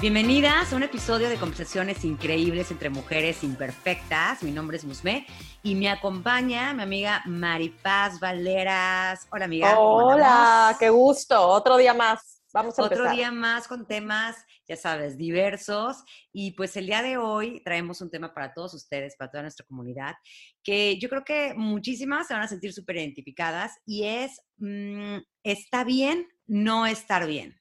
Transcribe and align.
Bienvenidas 0.00 0.72
a 0.72 0.76
un 0.76 0.82
episodio 0.82 1.28
de 1.28 1.36
conversaciones 1.36 2.04
increíbles 2.04 2.70
entre 2.70 2.90
mujeres 2.90 3.42
imperfectas. 3.42 4.42
Mi 4.42 4.50
nombre 4.50 4.76
es 4.76 4.84
Musme 4.84 5.26
y 5.62 5.74
me 5.74 5.88
acompaña 5.88 6.74
mi 6.74 6.82
amiga 6.82 7.22
Maripaz 7.24 8.20
Valeras. 8.20 9.26
Hola, 9.30 9.46
amiga. 9.46 9.78
Hola, 9.78 10.76
qué 10.78 10.90
gusto. 10.90 11.40
Otro 11.40 11.76
día 11.76 11.94
más. 11.94 12.42
Vamos 12.52 12.78
a 12.78 12.82
Otro 12.82 13.10
día 13.10 13.32
más 13.32 13.66
con 13.66 13.86
temas, 13.86 14.36
ya 14.68 14.76
sabes, 14.76 15.16
diversos. 15.16 16.04
Y 16.32 16.52
pues 16.52 16.76
el 16.76 16.86
día 16.86 17.02
de 17.02 17.16
hoy 17.16 17.62
traemos 17.64 18.00
un 18.00 18.10
tema 18.10 18.34
para 18.34 18.52
todos 18.52 18.74
ustedes, 18.74 19.16
para 19.16 19.30
toda 19.30 19.42
nuestra 19.42 19.66
comunidad, 19.66 20.14
que 20.62 20.98
yo 20.98 21.08
creo 21.08 21.24
que 21.24 21.54
muchísimas 21.54 22.26
se 22.26 22.34
van 22.34 22.42
a 22.42 22.48
sentir 22.48 22.72
súper 22.72 22.96
identificadas 22.96 23.72
y 23.86 24.04
es, 24.04 24.40
mm, 24.58 25.18
¿está 25.42 25.82
bien 25.84 26.28
no 26.46 26.86
estar 26.86 27.26
bien? 27.26 27.60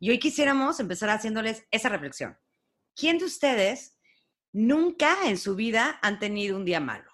Y 0.00 0.10
hoy 0.10 0.18
quisiéramos 0.18 0.78
empezar 0.78 1.10
haciéndoles 1.10 1.66
esa 1.70 1.88
reflexión. 1.88 2.38
¿Quién 2.94 3.18
de 3.18 3.24
ustedes 3.24 3.98
nunca 4.52 5.16
en 5.26 5.38
su 5.38 5.56
vida 5.56 5.98
han 6.02 6.18
tenido 6.18 6.56
un 6.56 6.64
día 6.64 6.80
malo? 6.80 7.10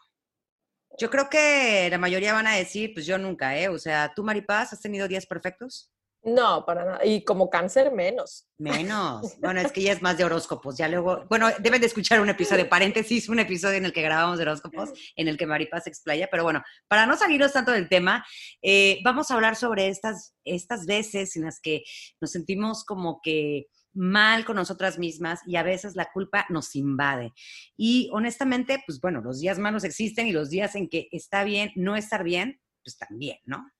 Yo 0.98 1.10
creo 1.10 1.28
que 1.28 1.88
la 1.90 1.98
mayoría 1.98 2.34
van 2.34 2.46
a 2.46 2.54
decir, 2.54 2.92
pues 2.94 3.06
yo 3.06 3.18
nunca, 3.18 3.58
¿eh? 3.58 3.68
O 3.68 3.78
sea, 3.78 4.12
¿tú, 4.14 4.22
Maripaz, 4.22 4.72
has 4.72 4.80
tenido 4.80 5.08
días 5.08 5.26
perfectos? 5.26 5.93
No, 6.24 6.64
para 6.64 6.84
nada. 6.86 7.04
Y 7.04 7.22
como 7.22 7.50
cáncer, 7.50 7.92
menos. 7.92 8.48
Menos. 8.56 9.38
Bueno, 9.40 9.60
es 9.60 9.70
que 9.72 9.82
ya 9.82 9.92
es 9.92 10.00
más 10.00 10.16
de 10.16 10.24
horóscopos. 10.24 10.76
Ya 10.76 10.88
luego, 10.88 11.26
bueno, 11.28 11.48
deben 11.58 11.82
de 11.82 11.86
escuchar 11.86 12.20
un 12.20 12.30
episodio, 12.30 12.66
paréntesis, 12.66 13.28
un 13.28 13.40
episodio 13.40 13.76
en 13.76 13.84
el 13.84 13.92
que 13.92 14.00
grabamos 14.00 14.40
horóscopos, 14.40 14.90
en 15.16 15.28
el 15.28 15.36
que 15.36 15.46
Maripaz 15.46 15.86
explaya. 15.86 16.28
Pero 16.30 16.42
bueno, 16.42 16.62
para 16.88 17.04
no 17.04 17.16
salirnos 17.16 17.52
tanto 17.52 17.72
del 17.72 17.90
tema, 17.90 18.24
eh, 18.62 19.00
vamos 19.04 19.30
a 19.30 19.34
hablar 19.34 19.54
sobre 19.54 19.88
estas, 19.88 20.34
estas 20.44 20.86
veces 20.86 21.36
en 21.36 21.44
las 21.44 21.60
que 21.60 21.82
nos 22.22 22.30
sentimos 22.30 22.84
como 22.84 23.20
que 23.22 23.66
mal 23.92 24.46
con 24.46 24.56
nosotras 24.56 24.98
mismas 24.98 25.40
y 25.46 25.56
a 25.56 25.62
veces 25.62 25.94
la 25.94 26.10
culpa 26.10 26.46
nos 26.48 26.74
invade. 26.74 27.32
Y 27.76 28.08
honestamente, 28.12 28.82
pues 28.86 28.98
bueno, 28.98 29.20
los 29.20 29.40
días 29.40 29.58
malos 29.58 29.84
existen 29.84 30.26
y 30.26 30.32
los 30.32 30.48
días 30.48 30.74
en 30.74 30.88
que 30.88 31.08
está 31.12 31.44
bien 31.44 31.70
no 31.76 31.96
estar 31.96 32.24
bien, 32.24 32.60
pues 32.82 32.96
también, 32.96 33.38
¿no? 33.44 33.70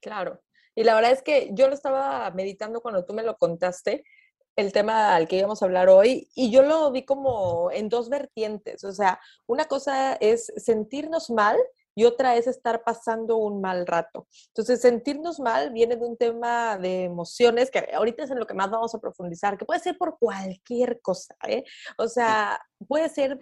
Claro. 0.00 0.42
Y 0.74 0.84
la 0.84 0.94
verdad 0.94 1.12
es 1.12 1.22
que 1.22 1.50
yo 1.52 1.68
lo 1.68 1.74
estaba 1.74 2.30
meditando 2.30 2.80
cuando 2.80 3.04
tú 3.04 3.14
me 3.14 3.22
lo 3.22 3.36
contaste, 3.36 4.04
el 4.56 4.72
tema 4.72 5.14
al 5.14 5.28
que 5.28 5.36
íbamos 5.36 5.62
a 5.62 5.64
hablar 5.64 5.88
hoy, 5.88 6.28
y 6.34 6.50
yo 6.50 6.62
lo 6.62 6.90
vi 6.90 7.04
como 7.04 7.70
en 7.70 7.88
dos 7.88 8.08
vertientes. 8.08 8.84
O 8.84 8.92
sea, 8.92 9.20
una 9.46 9.64
cosa 9.64 10.14
es 10.14 10.52
sentirnos 10.56 11.30
mal 11.30 11.56
y 11.94 12.04
otra 12.04 12.36
es 12.36 12.46
estar 12.46 12.82
pasando 12.84 13.36
un 13.36 13.60
mal 13.60 13.86
rato. 13.86 14.26
Entonces, 14.48 14.80
sentirnos 14.80 15.40
mal 15.40 15.72
viene 15.72 15.96
de 15.96 16.04
un 16.04 16.16
tema 16.16 16.78
de 16.78 17.04
emociones 17.04 17.70
que 17.70 17.88
ahorita 17.94 18.24
es 18.24 18.30
en 18.30 18.38
lo 18.38 18.46
que 18.46 18.54
más 18.54 18.70
vamos 18.70 18.94
a 18.94 18.98
profundizar, 18.98 19.58
que 19.58 19.64
puede 19.64 19.80
ser 19.80 19.98
por 19.98 20.18
cualquier 20.18 21.00
cosa, 21.00 21.34
¿eh? 21.46 21.64
O 21.98 22.08
sea, 22.08 22.60
puede 22.88 23.08
ser 23.08 23.38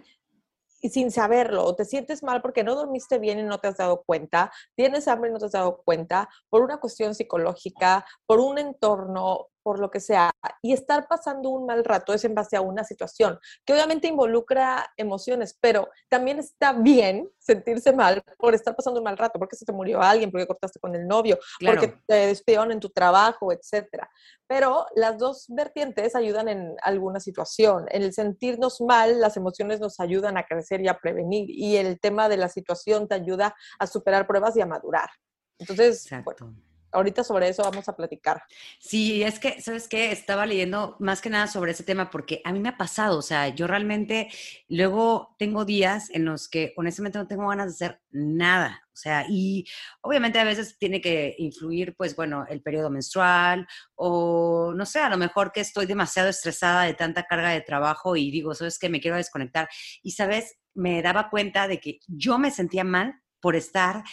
sin 0.89 1.11
saberlo, 1.11 1.63
o 1.63 1.75
te 1.75 1.85
sientes 1.85 2.23
mal 2.23 2.41
porque 2.41 2.63
no 2.63 2.75
dormiste 2.75 3.19
bien 3.19 3.39
y 3.39 3.43
no 3.43 3.59
te 3.59 3.67
has 3.67 3.77
dado 3.77 4.03
cuenta, 4.03 4.51
tienes 4.75 5.07
hambre 5.07 5.29
y 5.29 5.33
no 5.33 5.39
te 5.39 5.45
has 5.45 5.51
dado 5.51 5.81
cuenta, 5.83 6.29
por 6.49 6.63
una 6.63 6.79
cuestión 6.79 7.13
psicológica, 7.13 8.05
por 8.25 8.39
un 8.39 8.57
entorno, 8.57 9.50
por 9.63 9.79
lo 9.79 9.89
que 9.91 9.99
sea, 9.99 10.31
y 10.61 10.73
estar 10.73 11.07
pasando 11.07 11.49
un 11.49 11.65
mal 11.65 11.83
rato 11.83 12.13
es 12.13 12.23
en 12.25 12.35
base 12.35 12.55
a 12.55 12.61
una 12.61 12.83
situación 12.83 13.39
que 13.65 13.73
obviamente 13.73 14.07
involucra 14.07 14.91
emociones, 14.97 15.57
pero 15.59 15.89
también 16.09 16.39
está 16.39 16.73
bien 16.73 17.29
sentirse 17.39 17.93
mal 17.93 18.23
por 18.37 18.53
estar 18.53 18.75
pasando 18.75 18.99
un 18.99 19.03
mal 19.03 19.17
rato, 19.17 19.39
porque 19.39 19.55
se 19.55 19.65
te 19.65 19.71
murió 19.71 20.01
alguien, 20.01 20.31
porque 20.31 20.47
cortaste 20.47 20.79
con 20.79 20.95
el 20.95 21.07
novio, 21.07 21.37
porque 21.65 21.95
te 22.07 22.27
despidieron 22.27 22.71
en 22.71 22.79
tu 22.79 22.89
trabajo, 22.89 23.51
etcétera. 23.51 24.09
Pero 24.47 24.85
las 24.95 25.17
dos 25.17 25.45
vertientes 25.49 26.15
ayudan 26.15 26.49
en 26.49 26.75
alguna 26.83 27.19
situación. 27.19 27.85
En 27.89 28.03
el 28.03 28.13
sentirnos 28.13 28.81
mal, 28.81 29.19
las 29.19 29.37
emociones 29.37 29.79
nos 29.79 29.99
ayudan 29.99 30.37
a 30.37 30.45
crecer 30.45 30.81
y 30.81 30.87
a 30.87 30.99
prevenir, 30.99 31.49
y 31.49 31.77
el 31.77 31.99
tema 31.99 32.29
de 32.29 32.37
la 32.37 32.49
situación 32.49 33.07
te 33.07 33.15
ayuda 33.15 33.55
a 33.79 33.87
superar 33.87 34.27
pruebas 34.27 34.55
y 34.57 34.61
a 34.61 34.65
madurar. 34.65 35.09
Entonces, 35.57 36.09
bueno, 36.23 36.55
ahorita 36.91 37.23
sobre 37.23 37.49
eso 37.49 37.63
vamos 37.63 37.87
a 37.89 37.95
platicar. 37.95 38.43
Sí, 38.79 39.23
es 39.23 39.39
que, 39.39 39.61
¿sabes 39.61 39.87
qué? 39.87 40.11
Estaba 40.11 40.45
leyendo 40.45 40.95
más 40.99 41.21
que 41.21 41.29
nada 41.29 41.47
sobre 41.47 41.71
ese 41.71 41.83
tema 41.83 42.09
porque 42.09 42.41
a 42.43 42.51
mí 42.51 42.59
me 42.59 42.69
ha 42.69 42.77
pasado, 42.77 43.17
o 43.17 43.21
sea, 43.21 43.49
yo 43.49 43.67
realmente 43.67 44.29
luego 44.67 45.35
tengo 45.37 45.65
días 45.65 46.09
en 46.11 46.25
los 46.25 46.49
que 46.49 46.73
honestamente 46.77 47.17
no 47.17 47.27
tengo 47.27 47.47
ganas 47.47 47.77
de 47.77 47.85
hacer 47.85 48.01
nada, 48.11 48.83
o 48.93 48.97
sea, 48.97 49.25
y 49.29 49.65
obviamente 50.01 50.39
a 50.39 50.43
veces 50.43 50.77
tiene 50.77 51.01
que 51.01 51.35
influir, 51.37 51.95
pues 51.95 52.15
bueno, 52.15 52.45
el 52.49 52.61
periodo 52.61 52.89
menstrual 52.89 53.67
o 53.95 54.73
no 54.75 54.85
sé, 54.85 54.99
a 54.99 55.09
lo 55.09 55.17
mejor 55.17 55.51
que 55.51 55.61
estoy 55.61 55.85
demasiado 55.85 56.29
estresada 56.29 56.83
de 56.83 56.93
tanta 56.93 57.23
carga 57.23 57.49
de 57.49 57.61
trabajo 57.61 58.15
y 58.15 58.31
digo, 58.31 58.53
¿sabes 58.53 58.77
qué? 58.77 58.89
Me 58.89 58.99
quiero 58.99 59.17
desconectar. 59.17 59.69
Y, 60.03 60.11
¿sabes? 60.11 60.57
Me 60.73 61.01
daba 61.01 61.29
cuenta 61.29 61.67
de 61.67 61.79
que 61.79 61.99
yo 62.07 62.37
me 62.37 62.51
sentía 62.51 62.83
mal 62.83 63.21
por 63.39 63.55
estar 63.55 64.03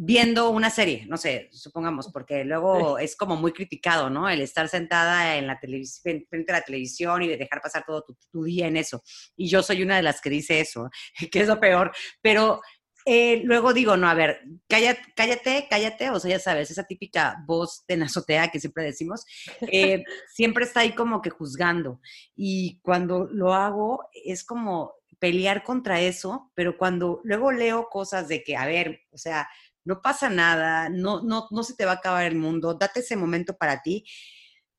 viendo 0.00 0.50
una 0.50 0.70
serie, 0.70 1.06
no 1.08 1.16
sé, 1.16 1.48
supongamos, 1.50 2.08
porque 2.12 2.44
luego 2.44 3.00
es 3.00 3.16
como 3.16 3.34
muy 3.34 3.52
criticado, 3.52 4.08
¿no? 4.08 4.28
El 4.28 4.40
estar 4.40 4.68
sentada 4.68 5.36
en 5.36 5.48
la 5.48 5.58
televisión, 5.58 6.24
frente 6.30 6.52
a 6.52 6.58
la 6.58 6.64
televisión 6.64 7.20
y 7.24 7.26
de 7.26 7.36
dejar 7.36 7.60
pasar 7.60 7.84
todo 7.84 8.04
tu, 8.30 8.44
día 8.44 8.68
en 8.68 8.76
eso. 8.76 9.02
Y 9.36 9.48
yo 9.48 9.60
soy 9.60 9.82
una 9.82 9.96
de 9.96 10.04
las 10.04 10.20
que 10.20 10.30
dice 10.30 10.60
eso, 10.60 10.88
que 11.32 11.40
es 11.40 11.48
lo 11.48 11.58
peor, 11.58 11.90
pero 12.22 12.60
eh, 13.06 13.40
luego 13.42 13.72
digo, 13.72 13.96
no, 13.96 14.08
a 14.08 14.14
ver, 14.14 14.40
cállate, 14.68 15.02
cállate, 15.16 15.66
cállate, 15.68 16.10
o 16.10 16.20
sea, 16.20 16.30
ya 16.30 16.38
sabes, 16.38 16.70
esa 16.70 16.84
típica 16.84 17.42
voz 17.44 17.84
de 17.88 18.00
azotea 18.00 18.52
que 18.52 18.60
siempre 18.60 18.84
decimos, 18.84 19.24
eh, 19.62 20.04
siempre 20.32 20.64
está 20.64 20.80
ahí 20.80 20.92
como 20.92 21.20
que 21.22 21.30
juzgando. 21.30 22.00
Y 22.36 22.78
cuando 22.82 23.26
lo 23.32 23.52
hago, 23.52 24.08
es 24.12 24.44
como 24.44 24.94
pelear 25.18 25.64
contra 25.64 26.00
eso, 26.00 26.52
pero 26.54 26.78
cuando 26.78 27.20
luego 27.24 27.50
leo 27.50 27.88
cosas 27.88 28.28
de 28.28 28.44
que, 28.44 28.56
a 28.56 28.66
ver, 28.66 29.00
o 29.10 29.18
sea, 29.18 29.48
no 29.88 30.02
pasa 30.02 30.28
nada, 30.28 30.90
no, 30.90 31.22
no, 31.22 31.48
no 31.50 31.62
se 31.62 31.74
te 31.74 31.86
va 31.86 31.92
a 31.92 31.94
acabar 31.94 32.26
el 32.26 32.36
mundo, 32.36 32.74
date 32.74 33.00
ese 33.00 33.16
momento 33.16 33.56
para 33.56 33.80
ti. 33.80 34.04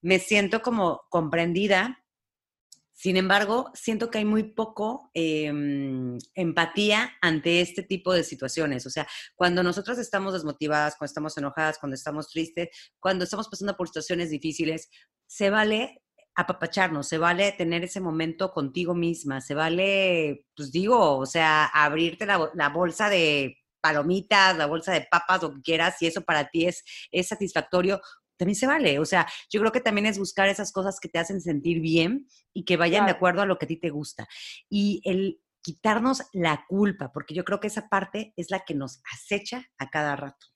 Me 0.04 0.20
siento 0.20 0.62
como 0.62 1.02
comprendida. 1.10 2.06
Sin 2.94 3.18
embargo, 3.18 3.72
siento 3.74 4.12
que 4.12 4.20
hay 4.20 4.26
muy 4.26 4.44
poco 4.54 5.10
em, 5.16 6.20
empatía 6.36 7.12
ante 7.22 7.60
este 7.62 7.82
tipo 7.82 8.14
de 8.14 8.24
situaciones. 8.24 8.86
O 8.86 8.92
sea, 8.92 9.08
cuando 9.36 9.64
nosotros 9.64 9.98
estamos 9.98 10.34
desmotivadas, 10.34 10.96
cuando 10.96 11.10
estamos 11.10 11.36
enojadas, 11.40 11.80
cuando 11.80 11.96
estamos 11.96 12.30
tristes, 12.30 12.70
cuando 13.00 13.24
estamos 13.24 13.48
pasando 13.50 13.76
por 13.76 13.88
situaciones 13.88 14.30
difíciles, 14.30 14.92
se 15.26 15.50
vale 15.50 16.04
apapacharnos, 16.36 17.08
se 17.08 17.18
vale 17.18 17.52
tener 17.54 17.84
ese 17.84 18.00
momento 18.00 18.52
contigo 18.52 18.94
misma, 18.94 19.42
se 19.42 19.56
vale, 19.56 20.46
pues 20.56 20.72
digo, 20.72 21.18
o 21.18 21.26
sea, 21.26 21.66
abrirte 21.66 22.28
la 22.28 22.70
bolsa 22.70 23.10
de 23.10 23.59
palomitas, 23.82 24.58
la 24.58 24.66
bolsa 24.66 24.94
de 24.94 25.08
papas, 25.10 25.42
lo 25.42 25.54
que 25.54 25.62
quieras, 25.62 25.96
si 25.98 26.08
eso 26.08 26.22
para 26.22 26.50
ti 26.50 26.66
es, 26.66 26.84
es 27.12 27.28
satisfactorio, 27.28 28.02
también 28.38 28.56
se 28.56 28.68
vale. 28.68 29.00
O 29.00 29.06
sea, 29.06 29.28
yo 29.52 29.60
creo 29.60 29.72
que 29.72 29.82
también 29.82 30.08
es 30.08 30.18
buscar 30.18 30.48
esas 30.48 30.72
cosas 30.72 31.00
que 31.00 31.10
te 31.10 31.20
hacen 31.20 31.42
sentir 31.42 31.82
bien 31.82 32.28
y 32.54 32.64
que 32.66 32.78
vayan 32.78 33.06
de 33.06 33.12
acuerdo 33.12 33.42
a 33.42 33.46
lo 33.46 33.58
que 33.58 33.66
a 33.66 33.68
ti 33.68 33.78
te 33.78 33.90
gusta. 33.90 34.28
Y 34.70 35.02
el 35.04 35.42
quitarnos 35.62 36.24
la 36.34 36.66
culpa, 36.68 37.12
porque 37.12 37.34
yo 37.34 37.44
creo 37.44 37.60
que 37.60 37.68
esa 37.68 37.90
parte 37.90 38.34
es 38.38 38.50
la 38.50 38.62
que 38.62 38.76
nos 38.76 39.02
acecha 39.14 39.66
a 39.78 39.90
cada 39.90 40.16
rato. 40.16 40.48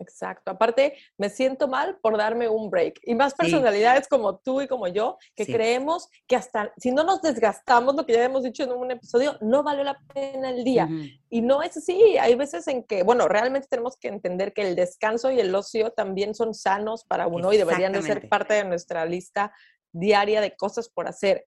Exacto. 0.00 0.50
Aparte, 0.50 0.96
me 1.18 1.28
siento 1.28 1.68
mal 1.68 1.98
por 2.00 2.16
darme 2.16 2.48
un 2.48 2.70
break. 2.70 3.00
Y 3.04 3.14
más 3.14 3.34
personalidades 3.34 4.08
como 4.08 4.38
tú 4.38 4.62
y 4.62 4.66
como 4.66 4.88
yo, 4.88 5.18
que 5.36 5.46
creemos 5.46 6.08
que 6.26 6.36
hasta 6.36 6.72
si 6.78 6.90
no 6.90 7.04
nos 7.04 7.20
desgastamos, 7.20 7.94
lo 7.94 8.06
que 8.06 8.14
ya 8.14 8.24
hemos 8.24 8.42
dicho 8.42 8.64
en 8.64 8.72
un 8.72 8.90
episodio, 8.90 9.36
no 9.42 9.62
vale 9.62 9.84
la 9.84 9.98
pena 10.12 10.50
el 10.50 10.64
día. 10.64 10.88
Y 11.28 11.42
no 11.42 11.62
es 11.62 11.76
así. 11.76 12.16
Hay 12.18 12.34
veces 12.34 12.66
en 12.66 12.82
que, 12.84 13.02
bueno, 13.02 13.28
realmente 13.28 13.68
tenemos 13.68 13.96
que 13.98 14.08
entender 14.08 14.54
que 14.54 14.62
el 14.62 14.74
descanso 14.74 15.30
y 15.30 15.38
el 15.38 15.54
ocio 15.54 15.90
también 15.90 16.34
son 16.34 16.54
sanos 16.54 17.04
para 17.04 17.26
uno 17.26 17.52
y 17.52 17.58
deberían 17.58 17.92
de 17.92 18.02
ser 18.02 18.28
parte 18.28 18.54
de 18.54 18.64
nuestra 18.64 19.04
lista 19.04 19.52
diaria 19.92 20.40
de 20.40 20.56
cosas 20.56 20.88
por 20.88 21.08
hacer. 21.08 21.46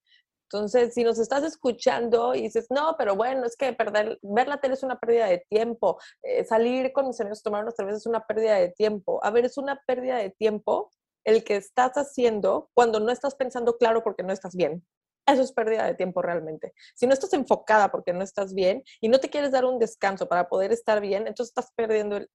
Entonces, 0.53 0.93
si 0.93 1.03
nos 1.03 1.17
estás 1.17 1.43
escuchando 1.43 2.35
y 2.35 2.43
dices, 2.43 2.67
no, 2.69 2.95
pero 2.95 3.15
bueno, 3.15 3.45
es 3.45 3.55
que 3.55 3.73
perder, 3.73 4.19
ver 4.21 4.47
la 4.47 4.61
tele 4.61 4.75
es 4.75 4.83
una 4.83 4.99
pérdida 4.99 5.25
de 5.25 5.43
tiempo, 5.49 5.99
eh, 6.21 6.43
salir 6.45 6.93
con 6.93 7.07
mis 7.07 7.19
amigos 7.19 7.39
a 7.39 7.43
tomar 7.43 7.63
unas 7.63 7.75
cervezas 7.75 8.01
es 8.01 8.05
una 8.05 8.25
pérdida 8.27 8.55
de 8.55 8.69
tiempo. 8.69 9.19
A 9.23 9.31
ver, 9.31 9.45
es 9.45 9.57
una 9.57 9.81
pérdida 9.87 10.17
de 10.17 10.29
tiempo 10.29 10.91
el 11.23 11.43
que 11.43 11.55
estás 11.55 11.93
haciendo 11.93 12.69
cuando 12.75 12.99
no 12.99 13.11
estás 13.11 13.33
pensando 13.35 13.77
claro 13.77 14.03
porque 14.03 14.21
no 14.21 14.31
estás 14.31 14.55
bien. 14.55 14.85
Eso 15.25 15.41
es 15.41 15.53
pérdida 15.53 15.85
de 15.85 15.95
tiempo 15.95 16.21
realmente. 16.21 16.73
Si 16.95 17.07
no 17.07 17.13
estás 17.13 17.33
enfocada 17.33 17.91
porque 17.91 18.13
no 18.13 18.23
estás 18.23 18.53
bien 18.53 18.83
y 19.01 19.09
no 19.09 19.19
te 19.19 19.29
quieres 19.29 19.51
dar 19.51 19.65
un 19.65 19.79
descanso 19.79 20.27
para 20.27 20.49
poder 20.49 20.71
estar 20.71 21.01
bien, 21.01 21.27
entonces 21.27 21.49
estás 21.49 21.71
perdiendo 21.75 22.17
el, 22.17 22.29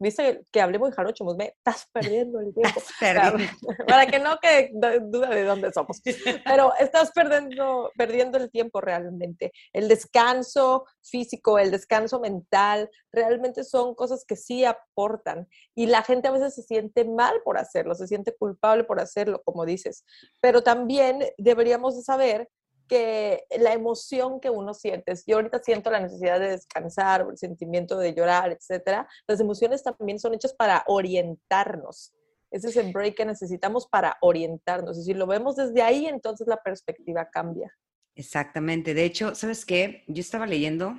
viste 0.00 0.42
que 0.52 0.60
hablé 0.60 0.78
muy 0.78 0.90
jarocho, 0.92 1.24
me 1.36 1.46
estás 1.46 1.88
perdiendo 1.92 2.40
el 2.40 2.54
tiempo. 2.54 2.80
Para, 3.86 4.06
que 4.06 4.18
no 4.18 4.38
quede 4.40 4.70
duda 5.02 5.30
de 5.30 5.44
dónde 5.44 5.72
somos. 5.72 6.00
Pero 6.44 6.72
estás 6.78 7.10
perdiendo, 7.12 7.90
perdiendo 7.96 8.38
el 8.38 8.50
tiempo 8.50 8.80
realmente. 8.80 9.52
El 9.72 9.88
descanso 9.88 10.86
físico, 11.02 11.58
el 11.58 11.70
descanso 11.70 12.20
mental, 12.20 12.90
realmente 13.12 13.64
son 13.64 13.94
cosas 13.94 14.24
que 14.26 14.36
sí 14.36 14.64
aportan. 14.64 15.48
Y 15.74 15.86
la 15.86 16.02
gente 16.02 16.28
a 16.28 16.32
veces 16.32 16.54
se 16.54 16.62
siente 16.62 17.04
mal 17.04 17.40
por 17.44 17.58
hacerlo, 17.58 17.94
se 17.94 18.06
siente 18.06 18.34
culpable 18.36 18.84
por 18.84 19.00
hacerlo, 19.00 19.42
como 19.44 19.64
dices. 19.64 20.04
Pero 20.40 20.62
también 20.62 21.24
deberíamos 21.38 22.04
saber 22.04 22.48
que 22.88 23.44
la 23.58 23.72
emoción 23.72 24.40
que 24.40 24.50
uno 24.50 24.74
siente, 24.74 25.12
yo 25.26 25.36
ahorita 25.36 25.60
siento 25.62 25.90
la 25.90 26.00
necesidad 26.00 26.40
de 26.40 26.50
descansar, 26.50 27.26
el 27.30 27.38
sentimiento 27.38 27.98
de 27.98 28.14
llorar, 28.14 28.50
etcétera, 28.50 29.06
las 29.26 29.38
emociones 29.40 29.82
también 29.82 30.18
son 30.18 30.34
hechas 30.34 30.54
para 30.54 30.84
orientarnos. 30.86 32.12
Ese 32.50 32.68
es 32.68 32.76
el 32.76 32.92
break 32.92 33.16
que 33.16 33.26
necesitamos 33.26 33.86
para 33.86 34.16
orientarnos. 34.22 34.98
Y 34.98 35.02
si 35.04 35.14
lo 35.14 35.26
vemos 35.26 35.56
desde 35.56 35.82
ahí, 35.82 36.06
entonces 36.06 36.46
la 36.46 36.56
perspectiva 36.56 37.28
cambia. 37.30 37.70
Exactamente. 38.14 38.94
De 38.94 39.04
hecho, 39.04 39.34
¿sabes 39.34 39.64
qué? 39.64 40.04
Yo 40.08 40.20
estaba 40.20 40.46
leyendo 40.46 40.98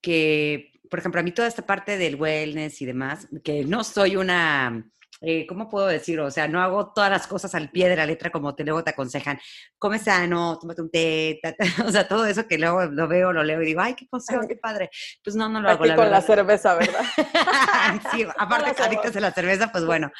que, 0.00 0.70
por 0.88 1.00
ejemplo, 1.00 1.20
a 1.20 1.24
mí 1.24 1.32
toda 1.32 1.48
esta 1.48 1.66
parte 1.66 1.98
del 1.98 2.16
wellness 2.16 2.80
y 2.80 2.86
demás, 2.86 3.28
que 3.42 3.64
no 3.64 3.82
soy 3.82 4.16
una 4.16 4.88
eh, 5.20 5.46
¿cómo 5.46 5.68
puedo 5.68 5.86
decirlo? 5.86 6.26
O 6.26 6.30
sea, 6.30 6.46
no 6.46 6.62
hago 6.62 6.92
todas 6.92 7.10
las 7.10 7.26
cosas 7.26 7.54
al 7.54 7.70
pie 7.70 7.88
de 7.88 7.96
la 7.96 8.06
letra 8.06 8.30
como 8.30 8.54
te, 8.54 8.64
luego 8.64 8.84
te 8.84 8.90
aconsejan. 8.90 9.38
Come 9.78 9.98
sano, 9.98 10.58
tómate 10.60 10.82
un 10.82 10.90
té, 10.90 11.40
o 11.84 11.90
sea, 11.90 12.06
todo 12.06 12.26
eso 12.26 12.46
que 12.46 12.58
luego 12.58 12.84
lo 12.84 13.08
veo, 13.08 13.32
lo 13.32 13.42
leo 13.42 13.62
y 13.62 13.66
digo, 13.66 13.80
ay, 13.80 13.94
qué 13.94 14.06
emoción, 14.10 14.46
qué 14.46 14.56
padre. 14.56 14.90
Pues 15.24 15.34
no, 15.34 15.48
no 15.48 15.60
lo 15.60 15.70
hago. 15.70 15.84
La 15.84 15.96
con 15.96 16.10
la 16.10 16.20
cerveza, 16.20 16.74
¿verdad? 16.74 17.04
sí, 18.12 18.24
aparte 18.38 18.82
adictos 18.82 19.16
a 19.16 19.20
la 19.20 19.32
cerveza, 19.32 19.70
pues 19.72 19.84
bueno. 19.84 20.10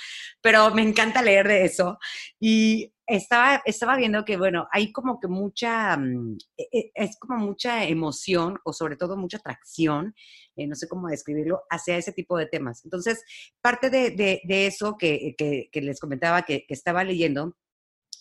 Pero 0.40 0.74
me 0.74 0.82
encanta 0.82 1.22
leer 1.22 1.46
de 1.46 1.64
eso. 1.64 1.98
Y 2.40 2.92
estaba, 3.06 3.62
estaba 3.64 3.96
viendo 3.96 4.24
que, 4.24 4.36
bueno, 4.36 4.68
hay 4.70 4.92
como 4.92 5.18
que 5.18 5.28
mucha, 5.28 5.96
mm, 5.96 6.38
e, 6.56 6.68
e, 6.72 6.92
es 6.94 7.18
como 7.18 7.38
mucha 7.38 7.84
emoción 7.84 8.58
o 8.64 8.72
sobre 8.72 8.96
todo 8.96 9.16
mucha 9.16 9.38
atracción, 9.38 10.14
eh, 10.58 10.66
no 10.66 10.74
sé 10.74 10.88
cómo 10.88 11.08
describirlo, 11.08 11.62
hacia 11.70 11.96
ese 11.96 12.12
tipo 12.12 12.36
de 12.36 12.46
temas. 12.46 12.84
Entonces, 12.84 13.22
parte 13.60 13.90
de, 13.90 14.10
de, 14.10 14.66
eso 14.66 14.96
que, 14.98 15.34
que, 15.38 15.68
que, 15.70 15.80
les 15.80 16.00
comentaba 16.00 16.42
que, 16.42 16.64
que 16.66 16.74
estaba 16.74 17.04
leyendo 17.04 17.56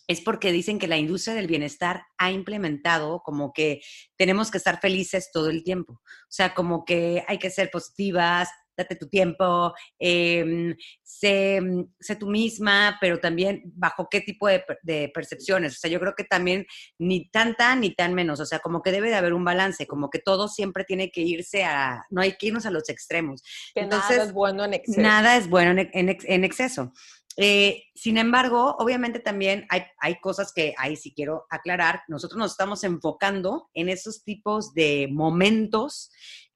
es 0.07 0.21
porque 0.21 0.51
dicen 0.51 0.79
que 0.79 0.87
la 0.87 0.97
industria 0.97 1.35
del 1.35 1.47
bienestar 1.47 2.03
ha 2.17 2.31
implementado 2.31 3.21
como 3.23 3.51
que 3.51 3.81
tenemos 4.15 4.51
que 4.51 4.59
estar 4.59 4.79
felices 4.79 5.31
todo 5.33 5.49
el 5.49 5.63
tiempo. 5.63 5.93
O 5.93 6.29
sea, 6.29 6.53
como 6.53 6.85
que 6.85 7.23
hay 7.27 7.39
que 7.39 7.49
ser 7.49 7.69
positivas, 7.71 8.49
date 8.77 8.95
tu 8.95 9.09
tiempo, 9.09 9.73
em, 9.97 10.75
sé, 11.03 11.59
sé, 11.99 12.15
tú 12.15 12.27
misma, 12.27 12.97
pero 13.01 13.19
también 13.19 13.63
bajo 13.75 14.07
qué 14.09 14.21
tipo 14.21 14.47
de, 14.47 14.63
de, 14.83 15.11
percepciones. 15.13 15.75
O 15.75 15.79
sea, 15.79 15.89
yo 15.89 15.99
creo 15.99 16.13
que 16.15 16.23
también 16.23 16.65
ni 16.99 17.29
tanta 17.29 17.75
ni 17.75 17.95
tan 17.95 18.13
menos. 18.13 18.39
O 18.39 18.45
sea, 18.45 18.59
como 18.59 18.81
que 18.81 18.91
debe 18.91 19.09
de 19.09 19.15
haber 19.15 19.33
un 19.33 19.43
balance, 19.43 19.87
como 19.87 20.09
que 20.09 20.19
todo 20.19 20.47
siempre 20.47 20.83
tiene 20.83 21.09
que 21.11 21.21
irse 21.21 21.63
a, 21.63 22.05
no 22.09 22.21
hay 22.21 22.33
que 22.33 22.47
irnos 22.47 22.65
a 22.65 22.71
los 22.71 22.87
extremos. 22.89 23.41
Que 23.73 23.81
Entonces, 23.81 24.11
nada 24.11 24.23
es 24.23 24.33
bueno 24.33 24.65
en 24.65 24.73
exceso. 24.73 25.01
Nada 25.01 25.37
es 25.37 25.49
bueno 25.49 25.71
en, 25.71 25.89
en, 25.93 26.17
en 26.21 26.43
exceso. 26.43 26.93
Eh, 27.39 27.83
sin 27.93 28.17
embargo, 28.17 28.75
obviamente 28.79 29.19
también 29.19 29.67
hay, 29.69 29.83
hay, 29.99 30.19
cosas 30.19 30.51
que 30.51 30.73
ahí 30.75 30.95
sí 30.95 31.13
quiero 31.15 31.45
aclarar. 31.51 32.01
Nosotros 32.07 32.39
nos 32.39 32.51
estamos 32.51 32.83
enfocando 32.83 33.69
en 33.75 33.89
esos 33.89 34.23
tipos 34.23 34.73
de 34.73 35.07
momentos 35.11 36.09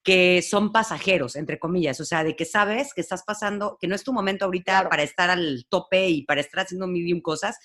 que 0.04 0.42
son 0.42 0.72
pasajeros, 0.72 1.36
entre 1.36 1.60
comillas, 1.60 2.00
o 2.00 2.06
sea, 2.06 2.24
de 2.24 2.36
que 2.36 2.46
sabes 2.46 2.94
que 2.94 3.02
estás 3.02 3.24
pasando, 3.24 3.78
que 3.80 3.88
no 3.88 3.96
es 3.96 4.04
tu 4.04 4.14
momento 4.14 4.46
ahorita 4.46 4.90
para 4.90 5.04
estar 5.04 5.30
al 5.30 5.66
tope 5.70 6.10
y 6.10 6.24
para 6.24 6.42
estar 6.42 6.62
haciendo 6.64 6.88
mil 6.88 7.22
cosas 7.22 7.58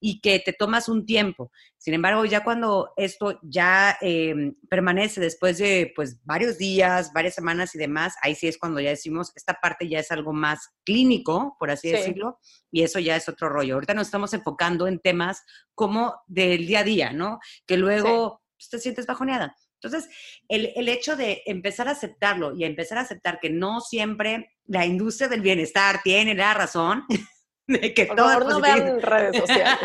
y 0.00 0.20
que 0.20 0.38
te 0.40 0.52
tomas 0.52 0.88
un 0.88 1.04
tiempo. 1.04 1.52
Sin 1.76 1.94
embargo, 1.94 2.24
ya 2.24 2.42
cuando 2.42 2.92
esto 2.96 3.38
ya 3.42 3.98
em, 4.00 4.54
permanece 4.68 5.20
después 5.20 5.58
de 5.58 5.92
pues 5.94 6.24
varios 6.24 6.56
días, 6.56 7.12
varias 7.12 7.34
semanas 7.34 7.74
y 7.74 7.78
demás, 7.78 8.14
ahí 8.22 8.34
sí 8.34 8.48
es 8.48 8.58
cuando 8.58 8.80
ya 8.80 8.90
decimos, 8.90 9.30
esta 9.36 9.54
parte 9.54 9.88
ya 9.88 9.98
es 9.98 10.10
algo 10.10 10.32
más 10.32 10.70
clínico, 10.84 11.56
por 11.58 11.70
así 11.70 11.90
decirlo, 11.90 12.38
y 12.70 12.82
eso 12.82 12.98
ya 12.98 13.16
es 13.16 13.28
otro 13.28 13.50
rollo. 13.50 13.74
Ahorita 13.74 13.94
nos 13.94 14.08
estamos 14.08 14.32
enfocando 14.32 14.86
en 14.86 14.98
temas 15.00 15.42
como 15.74 16.14
del 16.26 16.66
día 16.66 16.80
a 16.80 16.84
día, 16.84 17.12
¿no? 17.12 17.38
Que 17.66 17.76
luego 17.76 18.42
pues, 18.56 18.70
te 18.70 18.78
sientes 18.78 19.06
bajoneada. 19.06 19.54
Entonces, 19.82 20.10
el, 20.48 20.72
el, 20.76 20.88
hecho 20.88 21.16
de 21.16 21.42
empezar 21.46 21.88
a 21.88 21.92
aceptarlo 21.92 22.54
y 22.54 22.64
empezar 22.64 22.98
a 22.98 23.02
aceptar 23.02 23.40
que 23.40 23.48
no 23.48 23.80
siempre 23.80 24.50
la 24.66 24.84
industria 24.84 25.28
del 25.28 25.40
bienestar 25.40 26.00
tiene 26.02 26.34
la 26.34 26.52
razón, 26.52 27.04
de 27.80 27.94
que 27.94 28.06
Por 28.06 28.18
favor, 28.18 28.48
no 28.48 28.60
vean 28.60 29.00
redes 29.00 29.36
sociales. 29.40 29.78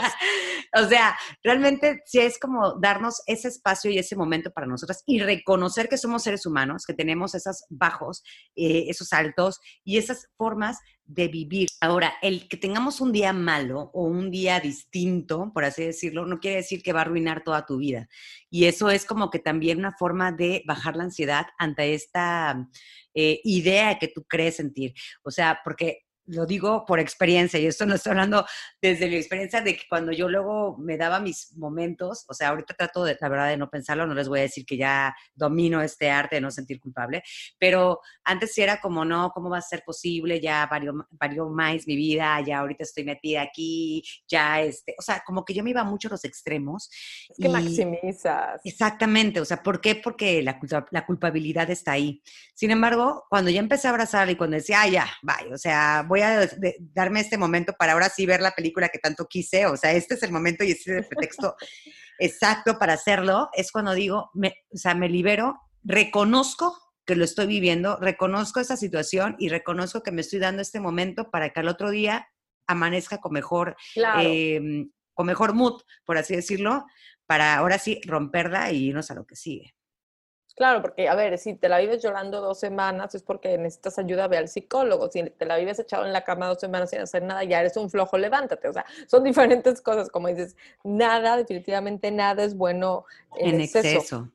o 0.75 0.87
sea, 0.87 1.17
realmente 1.43 2.01
sí 2.05 2.19
es 2.19 2.39
como 2.39 2.79
darnos 2.79 3.21
ese 3.27 3.47
espacio 3.47 3.91
y 3.91 3.99
ese 3.99 4.15
momento 4.15 4.51
para 4.51 4.67
nosotras 4.67 5.03
y 5.05 5.19
reconocer 5.19 5.87
que 5.87 5.97
somos 5.97 6.23
seres 6.23 6.45
humanos, 6.45 6.85
que 6.85 6.93
tenemos 6.93 7.35
esos 7.35 7.65
bajos, 7.69 8.23
eh, 8.55 8.85
esos 8.87 9.13
altos 9.13 9.59
y 9.83 9.97
esas 9.97 10.27
formas 10.37 10.79
de 11.05 11.27
vivir. 11.27 11.67
Ahora, 11.81 12.13
el 12.23 12.47
que 12.47 12.57
tengamos 12.57 12.99
un 12.99 13.11
día 13.11 13.31
malo 13.31 13.91
o 13.93 14.05
un 14.05 14.31
día 14.31 14.59
distinto, 14.59 15.51
por 15.53 15.63
así 15.63 15.83
decirlo, 15.83 16.25
no 16.25 16.39
quiere 16.39 16.57
decir 16.57 16.81
que 16.81 16.93
va 16.93 16.99
a 16.99 17.03
arruinar 17.03 17.43
toda 17.43 17.65
tu 17.65 17.77
vida. 17.77 18.07
Y 18.49 18.65
eso 18.65 18.89
es 18.89 19.05
como 19.05 19.29
que 19.29 19.37
también 19.37 19.77
una 19.77 19.91
forma 19.91 20.31
de 20.31 20.63
bajar 20.65 20.95
la 20.95 21.03
ansiedad 21.03 21.45
ante 21.59 21.93
esta 21.93 22.67
eh, 23.13 23.39
idea 23.43 23.99
que 23.99 24.07
tú 24.07 24.23
crees 24.27 24.55
sentir. 24.55 24.93
O 25.23 25.29
sea, 25.29 25.59
porque 25.63 26.04
lo 26.27 26.45
digo 26.45 26.85
por 26.85 26.99
experiencia, 26.99 27.59
y 27.59 27.67
esto 27.67 27.85
no 27.85 27.95
estoy 27.95 28.11
hablando 28.11 28.45
desde 28.81 29.07
mi 29.07 29.15
experiencia 29.15 29.61
de 29.61 29.75
que 29.75 29.83
cuando 29.87 30.11
yo 30.11 30.27
luego 30.27 30.77
me 30.77 30.97
daba 30.97 31.19
mis 31.19 31.55
momentos, 31.55 32.25
o 32.27 32.33
sea, 32.33 32.49
ahorita 32.49 32.73
trato 32.73 33.03
de, 33.03 33.17
la 33.19 33.29
verdad, 33.29 33.49
de 33.49 33.57
no 33.57 33.69
pensarlo, 33.69 34.07
no 34.07 34.13
les 34.13 34.27
voy 34.27 34.39
a 34.39 34.43
decir 34.43 34.65
que 34.65 34.77
ya 34.77 35.15
domino 35.33 35.81
este 35.81 36.09
arte 36.09 36.35
de 36.35 36.41
no 36.41 36.51
sentir 36.51 36.79
culpable, 36.79 37.23
pero 37.59 37.99
antes 38.23 38.53
sí 38.53 38.61
era 38.61 38.79
como, 38.81 39.05
no, 39.05 39.31
¿cómo 39.31 39.49
va 39.49 39.59
a 39.59 39.61
ser 39.61 39.83
posible? 39.85 40.39
Ya 40.39 40.65
varió, 40.65 41.07
varió 41.11 41.47
más 41.49 41.85
mi 41.87 41.95
vida, 41.95 42.41
ya 42.45 42.59
ahorita 42.59 42.83
estoy 42.83 43.03
metida 43.03 43.41
aquí, 43.41 44.03
ya 44.27 44.61
este, 44.61 44.95
o 44.97 45.01
sea, 45.01 45.23
como 45.25 45.45
que 45.45 45.53
yo 45.53 45.63
me 45.63 45.69
iba 45.69 45.83
mucho 45.83 46.07
a 46.07 46.11
los 46.11 46.25
extremos. 46.25 46.89
Es 47.29 47.37
que 47.39 47.49
maximizas. 47.49 48.61
Exactamente, 48.63 49.39
o 49.39 49.45
sea, 49.45 49.61
¿por 49.61 49.81
qué? 49.81 49.95
Porque 49.95 50.41
la, 50.41 50.59
la 50.91 51.05
culpabilidad 51.05 51.69
está 51.69 51.93
ahí. 51.93 52.21
Sin 52.53 52.71
embargo, 52.71 53.25
cuando 53.29 53.51
ya 53.51 53.59
empecé 53.59 53.87
a 53.87 53.91
abrazar 53.91 54.29
y 54.29 54.35
cuando 54.35 54.55
decía, 54.55 54.81
ah, 54.81 54.87
ya, 54.87 55.07
vaya, 55.21 55.53
o 55.53 55.57
sea, 55.57 56.05
voy 56.07 56.14
a 56.21 56.47
darme 56.93 57.19
este 57.19 57.37
momento 57.37 57.73
para 57.73 57.93
ahora 57.93 58.09
sí 58.09 58.25
ver 58.25 58.41
la 58.41 58.51
película 58.51 58.89
que 58.89 58.99
tanto 58.99 59.27
quise, 59.27 59.65
o 59.65 59.77
sea, 59.77 59.91
este 59.91 60.15
es 60.15 60.23
el 60.23 60.31
momento 60.31 60.63
y 60.63 60.71
este 60.71 60.91
es 60.91 60.97
el 60.97 61.07
pretexto 61.07 61.55
exacto 62.19 62.77
para 62.79 62.93
hacerlo, 62.93 63.49
es 63.53 63.71
cuando 63.71 63.93
digo, 63.93 64.29
me, 64.33 64.55
o 64.73 64.77
sea, 64.77 64.95
me 64.95 65.09
libero, 65.09 65.59
reconozco 65.83 66.77
que 67.05 67.15
lo 67.15 67.23
estoy 67.23 67.47
viviendo, 67.47 67.97
reconozco 67.97 68.59
esa 68.59 68.77
situación 68.77 69.35
y 69.37 69.49
reconozco 69.49 70.01
que 70.01 70.11
me 70.11 70.21
estoy 70.21 70.39
dando 70.39 70.61
este 70.61 70.79
momento 70.79 71.29
para 71.29 71.51
que 71.51 71.59
al 71.59 71.67
otro 71.67 71.91
día 71.91 72.27
amanezca 72.67 73.19
con 73.19 73.31
mejor, 73.33 73.75
em, 74.19 74.89
con 75.13 75.27
mejor 75.27 75.53
mood, 75.53 75.81
por 76.03 76.17
así 76.17 76.35
decirlo, 76.35 76.85
para 77.27 77.55
ahora 77.57 77.77
sí 77.77 78.01
romperla 78.05 78.71
y 78.71 78.87
irnos 78.87 79.11
a 79.11 79.15
lo 79.15 79.25
que 79.25 79.35
sigue. 79.35 79.75
Claro, 80.55 80.81
porque, 80.81 81.09
a 81.09 81.15
ver, 81.15 81.37
si 81.37 81.53
te 81.53 81.67
la 81.67 81.79
vives 81.79 82.01
llorando 82.01 82.39
dos 82.39 82.57
semanas 82.59 83.13
es 83.13 83.23
porque 83.23 83.57
necesitas 83.57 83.99
ayuda, 83.99 84.29
ve 84.29 84.37
al 84.37 84.47
psicólogo. 84.47 85.11
Si 85.11 85.21
te 85.29 85.45
la 85.45 85.57
vives 85.57 85.79
echado 85.79 86.05
en 86.05 86.13
la 86.13 86.23
cama 86.23 86.47
dos 86.47 86.61
semanas 86.61 86.91
sin 86.91 86.99
hacer 86.99 87.23
nada, 87.23 87.43
ya 87.43 87.59
eres 87.59 87.75
un 87.75 87.89
flojo, 87.89 88.17
levántate. 88.17 88.69
O 88.69 88.73
sea, 88.73 88.85
son 89.07 89.23
diferentes 89.25 89.81
cosas. 89.81 90.09
Como 90.09 90.29
dices, 90.29 90.55
nada, 90.85 91.35
definitivamente 91.35 92.09
nada 92.09 92.45
es 92.45 92.55
bueno 92.55 93.03
en, 93.37 93.59
exceso. 93.59 94.31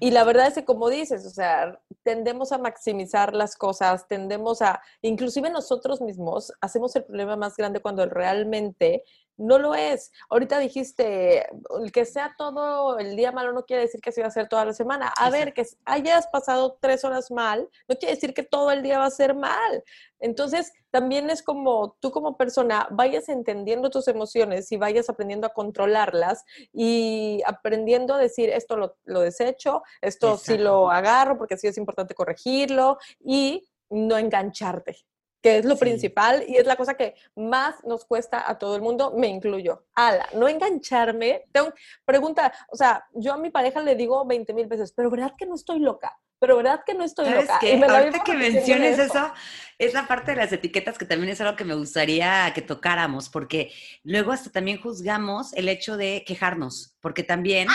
Y 0.00 0.10
la 0.10 0.24
verdad 0.24 0.48
es 0.48 0.54
que, 0.54 0.64
como 0.64 0.88
dices, 0.88 1.24
o 1.24 1.30
sea, 1.30 1.78
tendemos 2.02 2.50
a 2.50 2.58
maximizar 2.58 3.32
las 3.32 3.54
cosas, 3.54 4.08
tendemos 4.08 4.62
a, 4.62 4.82
inclusive 5.02 5.50
nosotros 5.50 6.00
mismos, 6.00 6.52
hacemos 6.60 6.96
el 6.96 7.04
problema 7.04 7.36
más 7.36 7.56
grande 7.56 7.78
cuando 7.78 8.06
realmente 8.06 9.04
no 9.40 9.58
lo 9.58 9.74
es. 9.74 10.12
Ahorita 10.28 10.58
dijiste, 10.58 11.46
el 11.80 11.90
que 11.92 12.04
sea 12.04 12.34
todo 12.36 12.98
el 12.98 13.16
día 13.16 13.32
malo 13.32 13.52
no 13.52 13.64
quiere 13.64 13.82
decir 13.82 14.00
que 14.00 14.12
se 14.12 14.20
va 14.20 14.28
a 14.28 14.30
ser 14.30 14.48
toda 14.48 14.66
la 14.66 14.74
semana. 14.74 15.08
A 15.16 15.30
ver, 15.30 15.54
que 15.54 15.66
hayas 15.86 16.26
pasado 16.28 16.76
tres 16.80 17.04
horas 17.04 17.30
mal, 17.30 17.68
no 17.88 17.96
quiere 17.96 18.14
decir 18.14 18.34
que 18.34 18.42
todo 18.42 18.70
el 18.70 18.82
día 18.82 18.98
va 18.98 19.06
a 19.06 19.10
ser 19.10 19.34
mal. 19.34 19.82
Entonces, 20.18 20.72
también 20.90 21.30
es 21.30 21.42
como 21.42 21.96
tú 22.00 22.10
como 22.10 22.36
persona 22.36 22.86
vayas 22.90 23.30
entendiendo 23.30 23.88
tus 23.88 24.08
emociones 24.08 24.70
y 24.72 24.76
vayas 24.76 25.08
aprendiendo 25.08 25.46
a 25.46 25.54
controlarlas 25.54 26.44
y 26.72 27.40
aprendiendo 27.46 28.14
a 28.14 28.18
decir, 28.18 28.50
esto 28.50 28.76
lo, 28.76 28.96
lo 29.04 29.20
desecho, 29.20 29.82
esto 30.02 30.36
sí 30.36 30.58
lo 30.58 30.90
agarro 30.90 31.38
porque 31.38 31.56
sí 31.56 31.66
es 31.66 31.78
importante 31.78 32.14
corregirlo 32.14 32.98
y 33.24 33.66
no 33.88 34.18
engancharte 34.18 34.98
que 35.42 35.58
es 35.58 35.64
lo 35.64 35.76
principal 35.76 36.44
y 36.46 36.56
es 36.56 36.66
la 36.66 36.76
cosa 36.76 36.94
que 36.94 37.14
más 37.34 37.82
nos 37.84 38.04
cuesta 38.04 38.48
a 38.48 38.58
todo 38.58 38.76
el 38.76 38.82
mundo, 38.82 39.12
me 39.16 39.28
incluyo. 39.28 39.84
Ala, 39.94 40.28
no 40.34 40.48
engancharme. 40.48 41.44
Tengo, 41.52 41.72
pregunta, 42.04 42.52
o 42.68 42.76
sea, 42.76 43.04
yo 43.14 43.32
a 43.32 43.38
mi 43.38 43.50
pareja 43.50 43.80
le 43.80 43.96
digo 43.96 44.24
20 44.26 44.52
mil 44.52 44.66
veces, 44.66 44.92
pero 44.92 45.10
¿verdad 45.10 45.32
que 45.38 45.46
no 45.46 45.54
estoy 45.54 45.78
loca? 45.78 46.18
Pero 46.38 46.56
¿verdad 46.56 46.80
que 46.86 46.94
no 46.94 47.04
estoy 47.04 47.28
loca? 47.30 47.58
Qué? 47.60 47.74
Ahorita 47.74 48.24
que 48.24 48.32
menciones 48.32 48.98
eso. 48.98 49.30
es 49.78 49.92
la 49.92 50.06
parte 50.06 50.30
de 50.30 50.38
las 50.38 50.50
etiquetas 50.50 50.96
que 50.96 51.04
también 51.04 51.30
es 51.32 51.40
algo 51.42 51.54
que 51.54 51.64
me 51.64 51.74
gustaría 51.74 52.50
que 52.54 52.62
tocáramos, 52.62 53.28
porque 53.28 53.70
luego 54.04 54.32
hasta 54.32 54.50
también 54.50 54.80
juzgamos 54.80 55.52
el 55.52 55.68
hecho 55.68 55.98
de 55.98 56.24
quejarnos, 56.26 56.94
porque 57.00 57.22
también 57.24 57.68
¡Ah, 57.68 57.74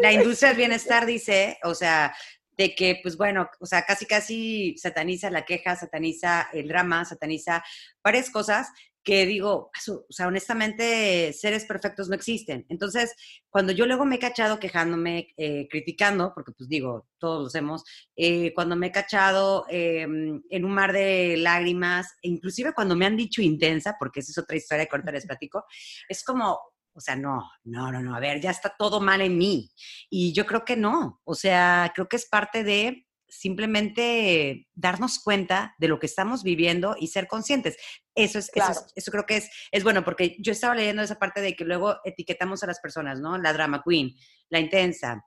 la 0.00 0.12
industria 0.12 0.48
del 0.48 0.58
bienestar 0.58 1.04
dice, 1.04 1.58
o 1.62 1.74
sea, 1.74 2.14
de 2.58 2.74
que, 2.74 2.98
pues 3.02 3.16
bueno, 3.16 3.48
o 3.60 3.66
sea, 3.66 3.82
casi 3.82 4.04
casi 4.04 4.76
sataniza 4.76 5.30
la 5.30 5.44
queja, 5.44 5.76
sataniza 5.76 6.48
el 6.52 6.66
drama, 6.68 7.04
sataniza 7.04 7.64
varias 8.02 8.30
cosas 8.30 8.68
que 9.04 9.24
digo, 9.24 9.70
o 9.88 10.12
sea, 10.12 10.26
honestamente, 10.26 11.32
seres 11.32 11.64
perfectos 11.64 12.08
no 12.10 12.14
existen. 12.14 12.66
Entonces, 12.68 13.14
cuando 13.48 13.72
yo 13.72 13.86
luego 13.86 14.04
me 14.04 14.16
he 14.16 14.18
cachado 14.18 14.58
quejándome, 14.58 15.32
eh, 15.38 15.66
criticando, 15.70 16.32
porque 16.34 16.52
pues 16.52 16.68
digo, 16.68 17.08
todos 17.16 17.40
lo 17.40 17.46
hacemos, 17.46 17.84
eh, 18.16 18.52
cuando 18.54 18.76
me 18.76 18.88
he 18.88 18.92
cachado 18.92 19.64
em, 19.70 20.42
en 20.50 20.64
un 20.64 20.72
mar 20.72 20.92
de 20.92 21.36
lágrimas, 21.38 22.12
e 22.22 22.28
inclusive 22.28 22.74
cuando 22.74 22.96
me 22.96 23.06
han 23.06 23.16
dicho 23.16 23.40
intensa, 23.40 23.96
porque 23.98 24.20
esa 24.20 24.32
es 24.32 24.38
otra 24.38 24.56
historia 24.56 24.84
que 24.84 24.96
ahorita 24.96 25.12
les 25.12 25.26
platico, 25.38 25.64
es 26.08 26.22
como, 26.22 26.58
o 26.98 27.00
sea, 27.00 27.14
no, 27.14 27.48
no, 27.62 27.92
no, 27.92 28.02
no, 28.02 28.16
a 28.16 28.20
ver, 28.20 28.40
ya 28.40 28.50
está 28.50 28.74
todo 28.76 29.00
mal 29.00 29.20
en 29.20 29.38
mí. 29.38 29.70
Y 30.10 30.32
yo 30.32 30.46
creo 30.46 30.64
que 30.64 30.76
no, 30.76 31.20
o 31.24 31.34
sea, 31.36 31.92
creo 31.94 32.08
que 32.08 32.16
es 32.16 32.28
parte 32.28 32.64
de 32.64 33.06
simplemente 33.28 34.66
darnos 34.74 35.20
cuenta 35.20 35.76
de 35.78 35.86
lo 35.86 36.00
que 36.00 36.06
estamos 36.06 36.42
viviendo 36.42 36.96
y 36.98 37.06
ser 37.06 37.28
conscientes. 37.28 37.76
Eso 38.16 38.40
es, 38.40 38.50
eso, 38.52 38.86
eso, 38.96 39.10
creo 39.12 39.26
que 39.26 39.36
es, 39.36 39.50
es 39.70 39.84
bueno, 39.84 40.02
porque 40.04 40.36
yo 40.40 40.50
estaba 40.50 40.74
leyendo 40.74 41.02
esa 41.02 41.20
parte 41.20 41.40
de 41.40 41.54
que 41.54 41.64
luego 41.64 41.98
etiquetamos 42.04 42.64
a 42.64 42.66
las 42.66 42.80
personas, 42.80 43.20
¿no? 43.20 43.38
La 43.38 43.52
drama 43.52 43.84
queen, 43.86 44.12
la 44.48 44.58
intensa, 44.58 45.24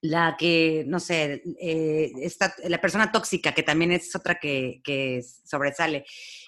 la 0.00 0.36
que, 0.38 0.84
no 0.86 1.00
sé, 1.00 1.42
eh, 1.60 2.12
la 2.64 2.80
persona 2.80 3.10
tóxica, 3.10 3.52
que 3.52 3.62
también 3.62 3.92
es 3.92 4.14
otra 4.14 4.36
que, 4.36 4.80
que 4.84 5.22
sobresale. 5.44 6.04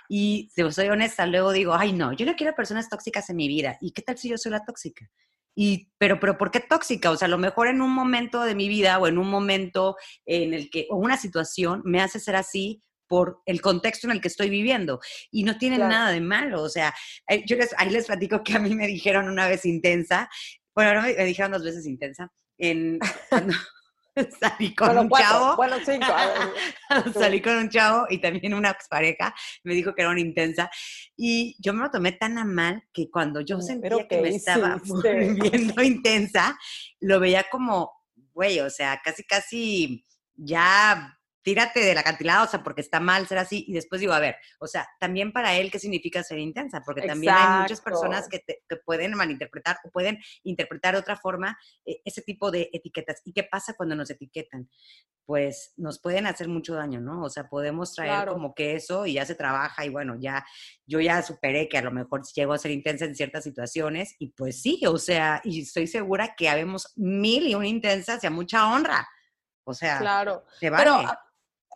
Y 0.08 0.50
si 0.54 0.70
soy 0.72 0.88
honesta, 0.88 1.26
luego 1.26 1.52
digo, 1.52 1.74
ay, 1.74 1.92
no, 1.92 2.12
yo 2.12 2.26
no 2.26 2.34
quiero 2.36 2.54
personas 2.54 2.88
tóxicas 2.88 3.28
en 3.30 3.36
mi 3.36 3.48
vida. 3.48 3.76
¿Y 3.80 3.92
qué 3.92 4.02
tal 4.02 4.18
si 4.18 4.28
yo 4.28 4.38
soy 4.38 4.52
la 4.52 4.64
tóxica? 4.64 5.10
Y, 5.54 5.90
pero, 5.98 6.20
pero, 6.20 6.38
¿por 6.38 6.50
qué 6.50 6.60
tóxica? 6.60 7.10
O 7.10 7.16
sea, 7.16 7.26
a 7.26 7.30
lo 7.30 7.38
mejor 7.38 7.68
en 7.68 7.82
un 7.82 7.90
momento 7.90 8.42
de 8.42 8.54
mi 8.54 8.68
vida 8.68 8.98
o 8.98 9.06
en 9.06 9.18
un 9.18 9.28
momento 9.28 9.96
en 10.26 10.54
el 10.54 10.70
que, 10.70 10.86
o 10.90 10.96
una 10.96 11.16
situación 11.16 11.82
me 11.84 12.00
hace 12.00 12.20
ser 12.20 12.36
así 12.36 12.82
por 13.08 13.42
el 13.44 13.60
contexto 13.60 14.06
en 14.06 14.12
el 14.12 14.20
que 14.20 14.28
estoy 14.28 14.48
viviendo. 14.48 15.00
Y 15.32 15.42
no 15.42 15.58
tiene 15.58 15.78
nada 15.78 16.12
de 16.12 16.20
malo. 16.20 16.62
O 16.62 16.68
sea, 16.68 16.94
eh, 17.28 17.44
yo 17.44 17.56
les, 17.56 17.74
ahí 17.76 17.90
les 17.90 18.06
platico 18.06 18.44
que 18.44 18.54
a 18.54 18.60
mí 18.60 18.74
me 18.76 18.86
dijeron 18.86 19.28
una 19.28 19.48
vez 19.48 19.64
intensa, 19.64 20.30
bueno, 20.74 20.94
no 20.94 21.02
me, 21.02 21.24
dijeron 21.24 21.50
dos 21.50 21.64
veces 21.64 21.84
intensa, 21.86 22.32
en, 22.60 23.00
salí 24.40 24.74
con 24.74 24.96
un 24.98 25.10
chavo. 25.10 25.56
Bueno, 25.56 25.76
cinco. 25.84 26.06
salí 27.14 27.40
con 27.40 27.56
un 27.56 27.68
chavo 27.68 28.06
y 28.10 28.18
también 28.18 28.54
una 28.54 28.70
expareja. 28.70 29.34
Me 29.64 29.74
dijo 29.74 29.94
que 29.94 30.02
era 30.02 30.10
una 30.10 30.20
intensa. 30.20 30.70
Y 31.16 31.56
yo 31.58 31.72
me 31.72 31.82
lo 31.82 31.90
tomé 31.90 32.12
tan 32.12 32.38
a 32.38 32.44
mal 32.44 32.82
que 32.92 33.10
cuando 33.10 33.40
yo 33.40 33.60
sentía 33.60 34.06
que, 34.08 34.20
me 34.20 34.30
estaba 34.30 34.80
volviendo 34.84 35.82
intensa, 35.82 36.58
lo 37.00 37.20
veía 37.20 37.44
como, 37.50 37.92
güey, 38.32 38.60
o 38.60 38.70
sea, 38.70 39.00
casi, 39.02 39.24
casi 39.24 40.04
ya 40.34 41.18
tírate 41.42 41.80
del 41.80 41.98
acantilado, 41.98 42.44
o 42.44 42.48
sea, 42.48 42.62
porque 42.62 42.80
está 42.80 43.00
mal 43.00 43.26
ser 43.26 43.38
así. 43.38 43.64
Y 43.66 43.72
después 43.72 44.00
digo, 44.00 44.12
a 44.12 44.20
ver, 44.20 44.36
o 44.58 44.66
sea, 44.66 44.88
también 44.98 45.32
para 45.32 45.54
él, 45.54 45.70
¿qué 45.70 45.78
significa 45.78 46.22
ser 46.22 46.38
intensa? 46.38 46.82
Porque 46.84 47.02
también 47.02 47.34
hay 47.34 47.62
muchas 47.62 47.80
personas 47.80 48.28
que, 48.28 48.44
pueden 48.84 49.14
malinterpretar 49.14 49.78
o 49.84 49.90
pueden 49.90 50.18
interpretar 50.42 50.94
de 50.94 51.00
otra 51.00 51.16
forma 51.16 51.58
eh, 51.84 52.00
ese 52.04 52.22
tipo 52.22 52.50
de 52.50 52.70
etiquetas. 52.72 53.20
¿Y 53.24 53.32
qué 53.32 53.44
pasa 53.44 53.74
cuando 53.74 53.94
nos 53.94 54.10
etiquetan? 54.10 54.68
Pues 55.24 55.72
nos 55.76 56.00
pueden 56.00 56.26
hacer 56.26 56.48
mucho 56.48 56.74
daño, 56.74 57.00
¿no? 57.00 57.22
O 57.22 57.30
sea, 57.30 57.48
podemos 57.48 57.94
traer 57.94 58.28
como 58.28 58.54
que 58.54 58.74
eso 58.74 59.06
y 59.06 59.14
ya 59.14 59.24
se 59.24 59.34
trabaja 59.34 59.84
y 59.84 59.88
bueno, 59.88 60.16
ya 60.18 60.44
yo 60.86 61.00
ya 61.00 61.22
superé 61.22 61.68
que 61.68 61.78
a 61.78 61.82
lo 61.82 61.92
mejor 61.92 62.22
llego 62.34 62.52
a 62.52 62.58
ser 62.58 62.72
intensa 62.72 63.04
en 63.04 63.14
ciertas 63.14 63.44
situaciones 63.44 64.16
y 64.18 64.28
pues 64.32 64.60
sí, 64.60 64.80
o 64.86 64.98
sea, 64.98 65.40
y 65.44 65.62
estoy 65.62 65.86
segura 65.86 66.34
que 66.36 66.48
habemos 66.48 66.92
mil 66.96 67.46
y 67.46 67.54
una 67.54 67.68
intensas 67.68 68.22
y 68.24 68.26
a 68.26 68.30
mucha 68.30 68.72
honra. 68.72 69.08
O 69.64 69.74
sea, 69.74 69.98
claro. 69.98 70.44
Pero, 70.60 71.02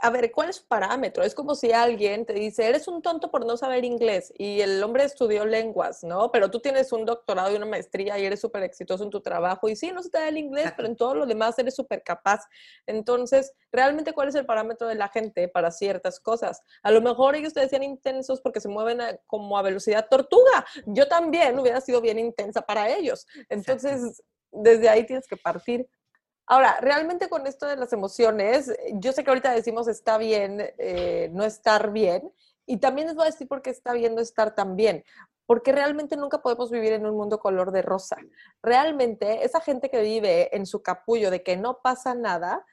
a 0.03 0.11
ver, 0.11 0.33
¿cuál 0.33 0.51
es 0.51 0.57
su 0.57 0.67
parámetro? 0.67 1.23
Es 1.23 1.35
como 1.35 1.55
si 1.55 1.73
alguien 1.73 2.27
te 2.27 2.33
dice, 2.33 2.69
eres 2.69 2.89
un 2.89 3.01
tonto 3.01 3.31
por 3.31 3.47
no 3.47 3.57
saber 3.57 3.85
inglés 3.85 4.33
y 4.37 4.61
el 4.61 4.83
hombre 4.83 5.05
estudió 5.05 5.45
lenguas, 5.47 6.03
¿no? 6.03 6.31
Pero 6.33 6.51
tú 6.51 6.61
tienes 6.61 6.93
un 6.93 7.05
doctorado 7.05 7.53
y 7.53 7.57
una 7.57 7.67
maestría 7.67 8.19
y 8.19 8.25
eres 8.25 8.41
súper 8.41 8.65
exitoso 8.65 9.05
en 9.05 9.11
tu 9.11 9.21
trabajo 9.21 9.69
y 9.69 9.77
sí, 9.77 9.93
no 9.93 10.03
se 10.03 10.11
te 10.11 10.19
da 10.19 10.29
el 10.29 10.39
inglés, 10.39 10.73
pero 10.77 10.89
en 10.89 10.97
todo 10.97 11.15
lo 11.15 11.27
demás 11.27 11.59
eres 11.59 11.75
súper 11.75 12.03
capaz. 12.03 12.47
Entonces, 12.87 13.55
¿realmente 13.71 14.13
cuál 14.13 14.29
es 14.29 14.35
el 14.35 14.47
parámetro 14.47 14.89
de 14.89 14.97
la 14.97 15.09
gente 15.09 15.49
para 15.49 15.71
ciertas 15.71 16.21
cosas? 16.21 16.61
A 16.83 16.91
lo 16.91 17.01
mejor 17.01 17.37
ellos 17.37 17.55
te 17.55 17.61
decían 17.61 17.83
intensos 17.83 18.41
porque 18.41 18.61
se 18.61 18.69
mueven 18.69 19.01
como 19.27 19.57
a 19.57 19.63
velocidad 19.63 20.09
tortuga. 20.11 20.67
Yo 20.87 21.07
también 21.09 21.59
hubiera 21.59 21.81
sido 21.81 22.01
bien 22.01 22.19
intensa 22.19 22.63
para 22.63 22.91
ellos. 22.91 23.27
Entonces, 23.49 24.23
desde 24.51 24.89
ahí 24.89 25.05
tienes 25.07 25.27
que 25.27 25.37
partir. 25.37 25.89
Ahora, 26.47 26.79
realmente 26.81 27.29
con 27.29 27.47
esto 27.47 27.67
de 27.67 27.77
las 27.77 27.93
emociones, 27.93 28.71
yo 28.95 29.13
sé 29.13 29.25
que 29.25 29.31
ahorita 29.31 29.53
decimos 29.53 29.89
está 29.89 30.19
bien 30.19 30.61
eh, 30.79 31.31
no 31.33 31.45
estar 31.45 31.91
bien, 31.91 32.33
y 32.67 32.79
también 32.79 33.09
les 33.09 33.17
voy 33.17 33.25
a 33.25 33.31
decir 33.31 33.49
por 33.49 33.63
qué 33.63 33.71
está 33.71 33.93
bien 33.93 34.15
no 34.15 34.21
estar 34.21 34.55
tan 34.55 34.77
bien, 34.77 35.05
porque 35.47 35.73
realmente 35.73 36.17
nunca 36.17 36.43
podemos 36.43 36.71
vivir 36.71 36.93
en 36.93 37.07
un 37.07 37.17
mundo 37.17 37.39
color 37.39 37.73
de 37.73 37.83
rosa. 37.83 38.19
Realmente 38.63 39.45
esa 39.45 39.61
gente 39.61 39.91
que 39.91 40.01
vive 40.01 40.55
en 40.57 40.67
su 40.67 40.83
capullo 40.83 41.31
de 41.31 41.43
que 41.43 41.57
no 41.57 41.81
pasa 41.83 42.15
nada, 42.15 42.65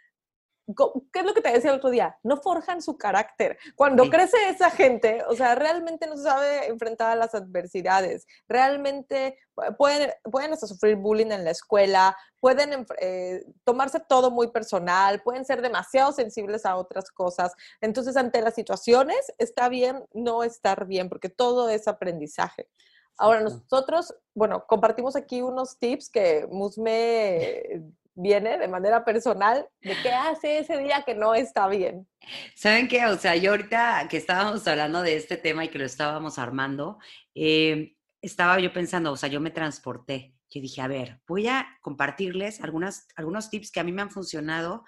¿Qué 1.12 1.20
es 1.20 1.26
lo 1.26 1.34
que 1.34 1.42
te 1.42 1.52
decía 1.52 1.72
el 1.72 1.78
otro 1.78 1.90
día? 1.90 2.18
No 2.24 2.38
forjan 2.38 2.82
su 2.82 2.98
carácter. 2.98 3.58
Cuando 3.76 4.10
crece 4.10 4.38
esa 4.50 4.70
gente, 4.70 5.24
o 5.28 5.36
sea, 5.36 5.56
realmente 5.56 6.08
no 6.08 6.16
se 6.16 6.24
sabe 6.24 6.68
enfrentar 6.68 7.12
a 7.12 7.16
las 7.16 7.34
adversidades. 7.36 8.28
Realmente 8.48 9.38
pueden, 9.78 10.12
pueden 10.32 10.54
hasta 10.54 10.68
sufrir 10.68 10.96
bullying 10.96 11.32
en 11.32 11.44
la 11.44 11.52
escuela, 11.52 12.16
pueden 12.40 12.86
eh, 13.00 13.44
tomarse 13.64 14.00
todo 14.00 14.32
muy 14.32 14.52
personal, 14.52 15.22
pueden 15.22 15.46
ser 15.46 15.62
demasiado 15.62 16.12
sensibles 16.12 16.66
a 16.66 16.76
otras 16.76 17.12
cosas. 17.12 17.54
Entonces, 17.82 18.16
ante 18.16 18.42
las 18.42 18.56
situaciones, 18.56 19.32
está 19.38 19.70
bien 19.70 20.06
no 20.14 20.44
estar 20.44 20.86
bien, 20.86 21.10
porque 21.10 21.30
todo 21.30 21.70
es 21.70 21.88
aprendizaje. 21.88 22.70
Ahora, 23.18 23.42
nosotros, 23.42 24.16
bueno, 24.34 24.66
compartimos 24.68 25.16
aquí 25.16 25.42
unos 25.42 25.78
tips 25.78 26.10
que 26.10 26.48
Musme 26.50 27.84
viene 28.14 28.58
de 28.58 28.68
manera 28.68 29.04
personal 29.06 29.68
de 29.82 29.96
qué 30.02 30.12
hace 30.12 30.60
ese 30.60 30.78
día 30.78 31.04
que 31.06 31.16
no 31.16 31.34
está 31.34 31.68
bien. 31.68 32.08
¿Saben 32.56 32.88
qué? 32.88 33.06
O 33.06 33.18
sea, 33.18 33.36
yo 33.36 33.52
ahorita 33.52 34.08
que 34.10 34.18
estábamos 34.18 34.68
hablando 34.68 35.02
de 35.02 35.16
este 35.16 35.38
tema 35.38 35.66
y 35.66 35.70
que 35.70 35.80
lo 35.80 35.86
estábamos 35.86 36.38
armando, 36.38 37.00
eh, 37.36 37.96
estaba 38.22 38.60
yo 38.60 38.72
pensando, 38.72 39.12
o 39.12 39.18
sea, 39.18 39.30
yo 39.30 39.40
me 39.40 39.52
transporté. 39.52 40.36
Yo 40.50 40.62
dije, 40.62 40.82
a 40.82 40.88
ver, 40.88 41.20
voy 41.28 41.48
a 41.48 41.66
compartirles 41.82 42.62
algunas, 42.62 43.08
algunos 43.16 43.50
tips 43.50 43.72
que 43.72 43.80
a 43.80 43.84
mí 43.84 43.92
me 43.92 44.02
han 44.02 44.12
funcionado 44.12 44.84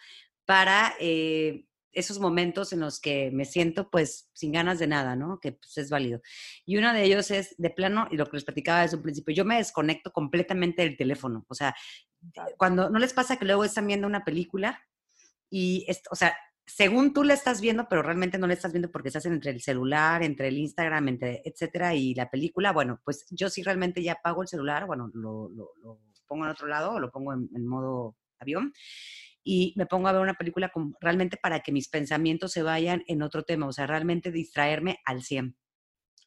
para 0.46 0.94
eh, 1.00 1.66
esos 1.94 2.20
momentos 2.20 2.74
en 2.74 2.80
los 2.80 3.00
que 3.00 3.32
me 3.32 3.46
siento 3.46 3.90
pues 3.90 4.30
sin 4.34 4.52
ganas 4.52 4.80
de 4.80 4.88
nada, 4.88 5.16
¿no? 5.16 5.40
Que 5.40 5.54
pues 5.54 5.78
es 5.78 5.90
válido. 5.90 6.22
Y 6.66 6.78
uno 6.78 6.94
de 6.94 7.04
ellos 7.04 7.32
es 7.32 7.56
de 7.58 7.70
plano, 7.70 8.08
y 8.12 8.18
lo 8.18 8.26
que 8.26 8.38
les 8.38 8.44
platicaba 8.44 8.82
desde 8.82 8.98
un 8.98 9.04
principio, 9.04 9.34
yo 9.34 9.46
me 9.46 9.58
desconecto 9.58 10.12
completamente 10.12 10.82
del 10.82 10.98
teléfono. 10.98 11.46
O 11.48 11.56
sea, 11.56 11.76
cuando 12.58 12.90
no 12.90 13.00
les 13.00 13.14
pasa 13.14 13.38
que 13.38 13.46
luego 13.46 13.64
están 13.64 13.88
viendo 13.88 14.08
una 14.08 14.24
película 14.24 14.82
y, 15.50 15.86
o 16.12 16.16
sea, 16.16 16.36
según 16.66 17.14
tú 17.14 17.24
la 17.24 17.34
estás 17.34 17.62
viendo, 17.62 17.88
pero 17.90 18.02
realmente 18.02 18.38
no 18.38 18.48
la 18.48 18.54
estás 18.54 18.72
viendo 18.72 18.90
porque 18.90 19.10
estás 19.10 19.26
entre 19.26 19.52
el 19.52 19.62
celular, 19.62 20.24
entre 20.24 20.48
el 20.48 20.58
Instagram, 20.58 21.10
entre 21.10 21.42
etcétera, 21.46 21.94
y 21.94 22.16
la 22.16 22.30
película, 22.30 22.72
bueno, 22.72 23.02
pues 23.04 23.26
yo 23.30 23.50
sí 23.50 23.64
realmente 23.64 24.02
ya 24.02 24.14
apago 24.14 24.42
el 24.42 24.48
celular, 24.48 24.86
bueno, 24.86 25.12
lo, 25.14 25.52
pongo 26.28 26.46
en 26.46 26.52
otro 26.52 26.68
lado 26.68 26.94
o 26.94 27.00
lo 27.00 27.12
pongo 27.12 27.34
en 27.34 27.68
modo 27.68 28.16
avión 28.40 28.74
y 29.44 29.74
me 29.76 29.86
pongo 29.86 30.08
a 30.08 30.14
ver 30.14 30.22
una 30.22 30.36
película 30.36 30.72
realmente 31.02 31.38
para 31.38 31.60
que 31.60 31.72
mis 31.72 31.90
pensamientos 31.90 32.52
se 32.52 32.64
vayan 32.64 33.04
en 33.08 33.22
otro 33.22 33.44
tema, 33.44 33.68
o 33.68 33.74
sea, 33.74 33.88
realmente 33.88 34.32
distraerme 34.32 35.00
al 35.06 35.24
100. 35.24 35.56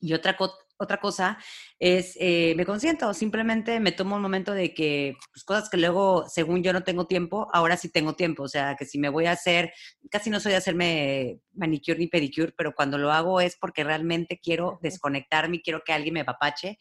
Y 0.00 0.12
otra, 0.12 0.36
otra 0.78 0.98
cosa 0.98 1.38
es, 1.78 2.16
eh, 2.20 2.54
me 2.56 2.66
consiento, 2.66 3.14
simplemente 3.14 3.80
me 3.80 3.92
tomo 3.92 4.16
un 4.16 4.22
momento 4.22 4.52
de 4.52 4.74
que 4.74 5.16
pues, 5.32 5.44
cosas 5.44 5.70
que 5.70 5.78
luego, 5.78 6.28
según 6.28 6.62
yo 6.62 6.72
no 6.72 6.84
tengo 6.84 7.06
tiempo, 7.06 7.48
ahora 7.52 7.76
sí 7.76 7.90
tengo 7.90 8.14
tiempo. 8.14 8.42
O 8.42 8.48
sea, 8.48 8.76
que 8.76 8.84
si 8.84 8.98
me 8.98 9.08
voy 9.08 9.26
a 9.26 9.32
hacer, 9.32 9.72
casi 10.10 10.28
no 10.30 10.40
soy 10.40 10.52
de 10.52 10.58
hacerme 10.58 11.40
manicure 11.54 11.98
ni 11.98 12.08
pedicure, 12.08 12.52
pero 12.56 12.74
cuando 12.74 12.98
lo 12.98 13.10
hago 13.10 13.40
es 13.40 13.56
porque 13.58 13.84
realmente 13.84 14.38
quiero 14.42 14.78
desconectarme 14.82 15.56
y 15.56 15.62
quiero 15.62 15.82
que 15.84 15.92
alguien 15.92 16.14
me 16.14 16.24
papache 16.24 16.78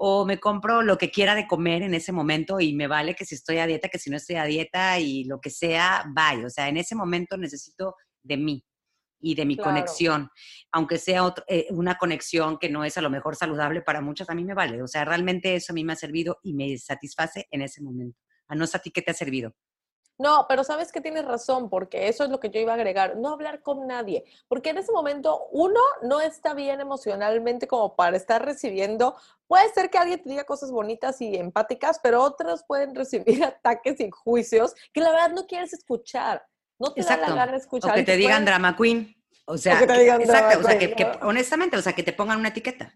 o 0.00 0.24
me 0.24 0.38
compro 0.38 0.80
lo 0.80 0.96
que 0.96 1.10
quiera 1.10 1.34
de 1.34 1.48
comer 1.48 1.82
en 1.82 1.92
ese 1.92 2.12
momento 2.12 2.60
y 2.60 2.72
me 2.72 2.86
vale 2.86 3.14
que 3.16 3.24
si 3.24 3.34
estoy 3.34 3.58
a 3.58 3.66
dieta, 3.66 3.88
que 3.88 3.98
si 3.98 4.10
no 4.10 4.16
estoy 4.16 4.36
a 4.36 4.44
dieta 4.44 4.98
y 5.00 5.24
lo 5.24 5.40
que 5.40 5.50
sea, 5.50 6.04
bye. 6.14 6.44
O 6.46 6.50
sea, 6.50 6.68
en 6.68 6.76
ese 6.76 6.94
momento 6.94 7.36
necesito 7.36 7.96
de 8.22 8.36
mí 8.36 8.64
y 9.20 9.34
de 9.34 9.44
mi 9.44 9.56
conexión, 9.56 10.30
aunque 10.70 10.98
sea 10.98 11.34
eh, 11.48 11.66
una 11.70 11.96
conexión 11.98 12.58
que 12.58 12.68
no 12.68 12.84
es 12.84 12.96
a 12.96 13.02
lo 13.02 13.10
mejor 13.10 13.34
saludable 13.34 13.82
para 13.82 14.00
muchas, 14.00 14.30
a 14.30 14.34
mí 14.36 14.44
me 14.44 14.54
vale. 14.54 14.80
O 14.82 14.86
sea, 14.86 15.04
realmente 15.04 15.56
eso 15.56 15.72
a 15.72 15.74
mí 15.74 15.82
me 15.82 15.94
ha 15.94 15.96
servido 15.96 16.38
y 16.44 16.54
me 16.54 16.78
satisface 16.78 17.48
en 17.50 17.62
ese 17.62 17.82
momento. 17.82 18.16
A 18.46 18.54
no 18.54 18.68
sé 18.68 18.76
a 18.76 18.80
ti 18.80 18.92
qué 18.92 19.02
te 19.02 19.10
ha 19.10 19.14
servido. 19.14 19.52
No, 20.18 20.46
pero 20.48 20.64
sabes 20.64 20.90
que 20.90 21.00
tienes 21.00 21.24
razón, 21.24 21.70
porque 21.70 22.08
eso 22.08 22.24
es 22.24 22.30
lo 22.30 22.40
que 22.40 22.50
yo 22.50 22.58
iba 22.58 22.72
a 22.72 22.74
agregar, 22.74 23.16
no 23.16 23.28
hablar 23.28 23.62
con 23.62 23.86
nadie, 23.86 24.24
porque 24.48 24.70
en 24.70 24.78
ese 24.78 24.90
momento 24.90 25.46
uno 25.52 25.80
no 26.02 26.20
está 26.20 26.54
bien 26.54 26.80
emocionalmente 26.80 27.68
como 27.68 27.94
para 27.94 28.16
estar 28.16 28.44
recibiendo, 28.44 29.16
puede 29.46 29.72
ser 29.72 29.90
que 29.90 29.98
alguien 29.98 30.20
te 30.20 30.28
diga 30.28 30.42
cosas 30.42 30.72
bonitas 30.72 31.20
y 31.20 31.36
empáticas, 31.36 32.00
pero 32.02 32.20
otros 32.20 32.64
pueden 32.64 32.94
recibir 32.96 33.44
ataques 33.44 34.00
y 34.00 34.10
juicios 34.10 34.74
que 34.92 35.00
la 35.00 35.12
verdad 35.12 35.30
no 35.30 35.46
quieres 35.46 35.72
escuchar, 35.72 36.44
no 36.80 36.92
te 36.92 37.02
da 37.02 37.16
la 37.16 37.34
gana 37.34 37.56
escuchar. 37.56 37.92
O 37.92 37.94
que 37.94 38.02
te 38.02 38.16
digan 38.16 38.44
drama 38.44 38.76
queen, 38.76 39.14
o 39.44 39.56
sea, 39.56 39.80
exacto, 39.80 40.58
o 40.58 40.62
sea, 40.64 40.78
que, 40.78 41.10
honestamente, 41.22 41.76
o 41.76 41.82
sea, 41.82 41.92
que 41.92 42.02
te 42.02 42.12
pongan 42.12 42.40
una 42.40 42.48
etiqueta. 42.48 42.92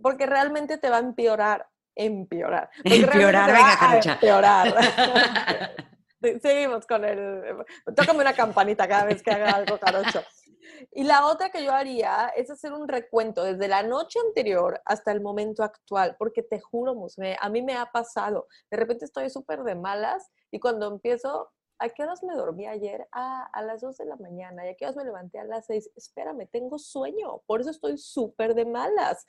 Porque 0.00 0.26
realmente 0.26 0.76
te 0.76 0.90
va 0.90 0.98
a 0.98 1.00
empeorar, 1.00 1.66
empeorar. 1.94 2.68
Empeorar, 2.84 3.50
venga, 3.50 4.12
Empeorar. 4.12 4.74
Seguimos 6.40 6.86
con 6.86 7.04
el... 7.04 7.64
Tócame 7.94 8.20
una 8.20 8.34
campanita 8.34 8.88
cada 8.88 9.04
vez 9.04 9.22
que 9.22 9.30
haga 9.30 9.50
algo 9.50 9.78
carocho. 9.78 10.22
Y 10.92 11.04
la 11.04 11.26
otra 11.26 11.50
que 11.50 11.64
yo 11.64 11.72
haría 11.72 12.32
es 12.36 12.50
hacer 12.50 12.72
un 12.72 12.88
recuento 12.88 13.44
desde 13.44 13.68
la 13.68 13.82
noche 13.82 14.18
anterior 14.26 14.80
hasta 14.84 15.12
el 15.12 15.20
momento 15.20 15.62
actual, 15.62 16.16
porque 16.18 16.42
te 16.42 16.60
juro, 16.60 16.94
a 17.40 17.48
mí 17.48 17.62
me 17.62 17.76
ha 17.76 17.86
pasado. 17.86 18.46
De 18.70 18.76
repente 18.76 19.04
estoy 19.04 19.30
súper 19.30 19.62
de 19.62 19.74
malas 19.74 20.30
y 20.50 20.60
cuando 20.60 20.88
empiezo 20.88 21.50
¿a 21.78 21.88
qué 21.88 22.02
horas 22.02 22.22
me 22.22 22.34
dormí 22.34 22.66
ayer? 22.66 23.08
Ah, 23.12 23.48
a 23.52 23.62
las 23.62 23.80
2 23.80 23.96
de 23.98 24.04
la 24.06 24.16
mañana. 24.16 24.66
¿Y 24.66 24.70
a 24.70 24.74
qué 24.74 24.84
horas 24.84 24.96
me 24.96 25.04
levanté 25.04 25.38
a 25.38 25.44
las 25.44 25.66
6? 25.66 25.90
Espérame, 25.96 26.48
tengo 26.50 26.78
sueño, 26.78 27.42
por 27.46 27.60
eso 27.60 27.70
estoy 27.70 27.98
súper 27.98 28.54
de 28.54 28.64
malas. 28.64 29.26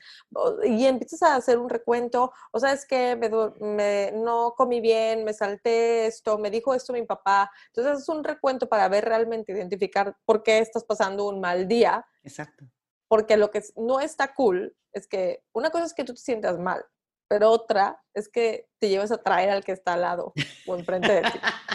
Y 0.64 0.86
empiezas 0.86 1.22
a 1.24 1.36
hacer 1.36 1.58
un 1.58 1.70
recuento, 1.70 2.32
o 2.52 2.60
sea, 2.60 2.74
es 2.74 2.86
que 2.86 3.16
me, 3.16 4.12
no 4.14 4.54
comí 4.56 4.82
bien, 4.82 5.24
me 5.24 5.34
salté 5.34 6.08
esto, 6.08 6.38
me 6.38 6.52
dijo 6.52 6.74
esto 6.74 6.94
mi 6.94 7.04
papá. 7.04 7.52
Entonces 7.68 8.04
es 8.04 8.10
un 8.10 8.24
recuento 8.24 8.68
para 8.68 8.88
ver 8.88 9.06
realmente, 9.06 9.52
identificar 9.52 10.16
por 10.26 10.44
qué 10.44 10.60
estás 10.60 10.84
pasando 10.84 11.28
un 11.28 11.40
mal 11.40 11.68
día. 11.68 12.06
Exacto. 12.24 12.66
Porque 13.08 13.38
lo 13.38 13.52
que 13.52 13.64
no 13.76 14.00
está 14.00 14.34
cool 14.34 14.76
es 14.94 15.08
que 15.08 15.44
una 15.54 15.70
cosa 15.70 15.86
es 15.86 15.94
que 15.94 16.04
tú 16.04 16.14
te 16.14 16.22
sientas 16.22 16.58
mal, 16.58 16.84
pero 17.28 17.52
otra 17.52 18.02
es 18.14 18.30
que 18.30 18.70
te 18.80 18.90
llevas 18.90 19.12
a 19.12 19.18
traer 19.18 19.50
al 19.50 19.64
que 19.64 19.74
está 19.74 19.94
al 19.94 20.02
lado 20.02 20.34
o 20.68 20.76
enfrente 20.76 21.12
de 21.12 21.22
ti. 21.22 21.40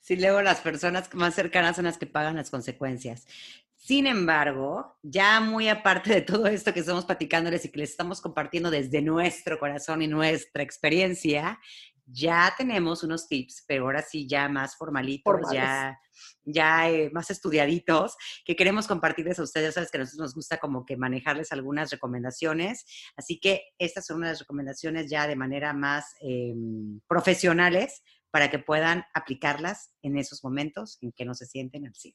Sí, 0.00 0.16
luego 0.16 0.40
las 0.40 0.60
personas 0.60 1.12
más 1.14 1.34
cercanas 1.34 1.74
son 1.74 1.86
las 1.86 1.98
que 1.98 2.06
pagan 2.06 2.36
las 2.36 2.48
consecuencias. 2.50 3.26
Sin 3.74 4.06
embargo, 4.06 4.98
ya 5.02 5.40
muy 5.40 5.68
aparte 5.68 6.12
de 6.12 6.22
todo 6.22 6.46
esto 6.46 6.72
que 6.72 6.80
estamos 6.80 7.04
platicándoles 7.04 7.64
y 7.64 7.70
que 7.70 7.80
les 7.80 7.90
estamos 7.90 8.20
compartiendo 8.20 8.70
desde 8.70 9.02
nuestro 9.02 9.58
corazón 9.58 10.02
y 10.02 10.08
nuestra 10.08 10.62
experiencia, 10.62 11.58
ya 12.06 12.54
tenemos 12.56 13.02
unos 13.02 13.26
tips, 13.28 13.64
pero 13.66 13.84
ahora 13.84 14.02
sí 14.02 14.28
ya 14.28 14.48
más 14.48 14.76
formalitos, 14.76 15.40
ya, 15.52 15.98
ya 16.44 16.88
eh, 16.88 17.10
más 17.12 17.30
estudiaditos, 17.30 18.16
que 18.44 18.54
queremos 18.54 18.86
compartirles 18.86 19.38
a 19.38 19.42
ustedes. 19.42 19.74
Sabes 19.74 19.90
que 19.90 19.98
a 19.98 20.00
nosotros 20.00 20.20
nos 20.20 20.34
gusta 20.34 20.58
como 20.58 20.86
que 20.86 20.96
manejarles 20.96 21.50
algunas 21.50 21.90
recomendaciones. 21.90 22.86
Así 23.16 23.40
que 23.40 23.62
estas 23.78 24.06
son 24.06 24.18
unas 24.18 24.38
recomendaciones 24.38 25.10
ya 25.10 25.26
de 25.26 25.36
manera 25.36 25.72
más 25.72 26.14
em, 26.20 27.00
profesionales 27.08 28.02
para 28.36 28.50
que 28.50 28.58
puedan 28.58 29.02
aplicarlas 29.14 29.94
en 30.02 30.18
esos 30.18 30.44
momentos 30.44 30.98
en 31.00 31.10
que 31.10 31.24
no 31.24 31.32
se 31.32 31.46
sienten 31.46 31.86
así. 31.86 32.14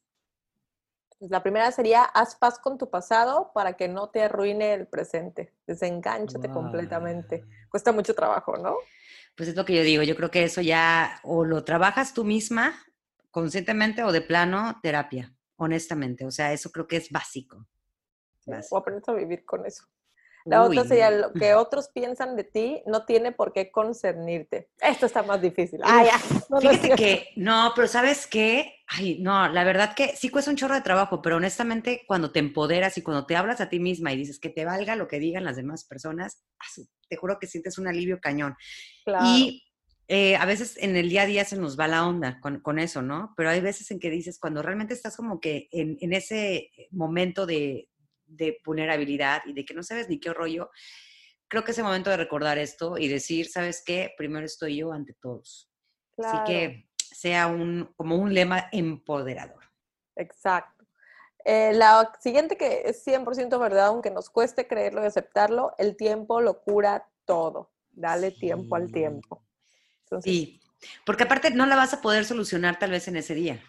Pues 1.18 1.32
la 1.32 1.42
primera 1.42 1.72
sería, 1.72 2.04
haz 2.04 2.36
paz 2.36 2.60
con 2.60 2.78
tu 2.78 2.92
pasado 2.92 3.50
para 3.56 3.74
que 3.74 3.88
no 3.88 4.12
te 4.12 4.22
arruine 4.22 4.76
el 4.76 4.86
presente. 4.86 5.56
Desenganchate 5.66 6.52
completamente. 6.52 7.44
Cuesta 7.72 7.92
mucho 7.92 8.14
trabajo, 8.14 8.56
¿no? 8.56 8.76
Pues 9.36 9.50
es 9.50 9.56
lo 9.56 9.66
que 9.66 9.76
yo 9.76 9.82
digo. 9.82 10.04
Yo 10.04 10.16
creo 10.16 10.30
que 10.30 10.44
eso 10.44 10.62
ya 10.62 11.20
o 11.24 11.44
lo 11.44 11.64
trabajas 11.64 12.14
tú 12.14 12.24
misma 12.24 12.76
conscientemente 13.32 14.04
o 14.04 14.12
de 14.12 14.22
plano 14.22 14.80
terapia, 14.84 15.36
honestamente. 15.56 16.24
O 16.28 16.30
sea, 16.30 16.54
eso 16.54 16.72
creo 16.72 16.88
que 16.88 16.98
es 16.98 17.10
básico. 17.10 17.66
básico. 18.46 18.76
O 18.76 18.78
aprendes 18.78 19.10
a 19.10 19.14
vivir 19.14 19.44
con 19.44 19.66
eso. 19.66 19.86
La 20.46 20.64
otra 20.64 20.84
sería 20.84 21.12
lo 21.12 21.34
que 21.34 21.54
otros 21.54 21.90
piensan 21.90 22.36
de 22.36 22.44
ti 22.44 22.82
no 22.86 23.06
tiene 23.06 23.32
por 23.32 23.54
qué 23.54 23.72
concernirte. 23.72 24.70
Esto 24.80 25.06
está 25.06 25.24
más 25.24 25.42
difícil. 25.42 25.80
Ah, 25.84 26.04
Fíjate 26.60 26.90
que, 26.96 27.28
no, 27.36 27.72
pero 27.76 27.88
¿sabes 27.88 28.28
qué? 28.28 28.76
Ay, 28.88 29.20
no, 29.20 29.48
la 29.48 29.64
verdad 29.64 29.94
que 29.96 30.16
sí 30.16 30.30
cuesta 30.30 30.52
un 30.52 30.58
chorro 30.58 30.76
de 30.76 30.82
trabajo, 30.82 31.22
pero 31.22 31.38
honestamente 31.38 32.04
cuando 32.08 32.32
te 32.32 32.40
empoderas 32.40 32.98
y 32.98 33.02
cuando 33.02 33.26
te 33.26 33.36
hablas 33.36 33.62
a 33.62 33.70
ti 33.70 33.80
misma 33.80 34.12
y 34.12 34.18
dices 34.18 34.40
que 34.40 34.50
te 34.50 34.66
valga 34.66 34.96
lo 34.96 35.08
que 35.08 35.20
digan 35.20 35.46
las 35.46 35.56
demás 35.56 35.86
personas, 35.86 36.44
te 37.08 37.16
juro 37.16 37.38
que 37.40 37.48
sientes 37.48 37.78
un 37.78 37.88
alivio 37.88 38.20
cañón. 38.20 38.56
Y 39.24 39.64
eh, 40.08 40.36
a 40.36 40.46
veces 40.46 40.78
en 40.78 40.96
el 40.98 41.10
día 41.10 41.22
a 41.22 41.28
día 41.28 41.46
se 41.46 41.56
nos 41.56 41.80
va 41.80 41.88
la 41.88 42.06
onda 42.06 42.42
con, 42.42 42.80
eso, 42.80 43.02
¿no? 43.02 43.34
Pero 43.38 43.50
hay 43.50 43.62
veces 43.62 43.92
en 43.92 44.00
que 44.00 44.10
dices, 44.10 44.40
cuando 44.40 44.62
realmente 44.62 44.94
estás 44.94 45.16
como 45.16 45.40
que 45.40 45.70
en 45.72 46.14
ese 46.14 46.70
momento 46.92 47.46
de, 47.46 47.91
de 48.32 48.60
vulnerabilidad 48.66 49.42
y 49.46 49.54
de 49.54 49.66
que 49.66 49.74
no 49.74 49.84
sabes 49.84 50.10
ni 50.10 50.20
qué 50.20 50.34
rollo, 50.34 50.70
creo 51.48 51.64
que 51.64 51.72
es 51.72 51.78
el 51.78 51.84
momento 51.84 52.10
de 52.10 52.18
recordar 52.18 52.58
esto 52.58 52.98
y 52.98 53.08
decir, 53.08 53.50
¿sabes 53.50 53.84
qué? 53.86 54.14
Primero 54.18 54.46
estoy 54.46 54.78
yo 54.78 54.94
ante 54.94 55.14
todos. 55.14 55.70
Así 56.18 56.38
que 56.46 56.90
sea 56.98 57.48
un, 57.48 57.94
como 57.96 58.16
un 58.16 58.34
lema 58.34 58.70
empoderador. 58.72 59.64
Exacto. 60.16 60.86
Eh, 61.44 61.74
la 61.74 62.12
siguiente 62.20 62.56
que 62.56 62.84
es 62.86 63.06
100% 63.06 63.60
verdad, 63.60 63.88
aunque 63.88 64.12
nos 64.12 64.30
cueste 64.30 64.68
creerlo 64.68 65.02
y 65.04 65.08
aceptarlo, 65.08 65.74
el 65.78 65.98
tiempo 65.98 66.40
lo 66.42 66.62
cura 66.62 67.10
todo. 67.26 67.72
Dale 67.90 68.32
tiempo 68.32 68.76
al 68.76 68.92
tiempo. 68.92 69.44
sí, 70.24 70.62
porque 71.06 71.24
aparte 71.24 71.52
no 71.52 71.66
la 71.66 71.76
vas 71.76 71.94
a 71.94 72.02
poder 72.02 72.26
solucionar 72.26 72.80
tal 72.80 72.92
vez 72.92 73.08
en 73.08 73.18
ese 73.18 73.36
día. 73.36 73.62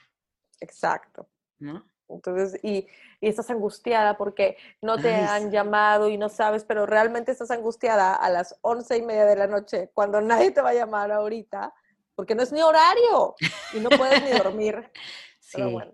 Exacto. 0.61 1.29
¿No? 1.59 1.85
Entonces, 2.14 2.62
y, 2.62 2.87
estás 3.20 3.51
angustiada 3.51 4.16
porque 4.16 4.57
no 4.81 4.98
te 4.98 5.14
han 5.14 5.53
llamado 5.53 6.09
y 6.09 6.18
no 6.18 6.29
sabes, 6.29 6.64
pero 6.64 6.87
realmente 6.87 7.31
estás 7.31 7.53
angustiada 7.53 8.14
a 8.14 8.29
las 8.31 8.59
once 8.62 8.96
y 8.96 9.03
media 9.03 9.25
de 9.25 9.37
la 9.37 9.46
noche 9.46 9.90
cuando 9.94 10.20
nadie 10.20 10.51
te 10.51 10.61
va 10.61 10.70
a 10.70 10.75
llamar 10.75 11.12
ahorita, 11.12 11.72
porque 12.16 12.35
no 12.35 12.42
es 12.42 12.53
ni 12.53 12.62
horario 12.62 13.37
y 13.75 13.81
no 13.81 13.90
puedes 13.90 14.22
ni 14.22 14.31
dormir. 14.31 14.90
Pero 15.53 15.70
bueno. 15.70 15.92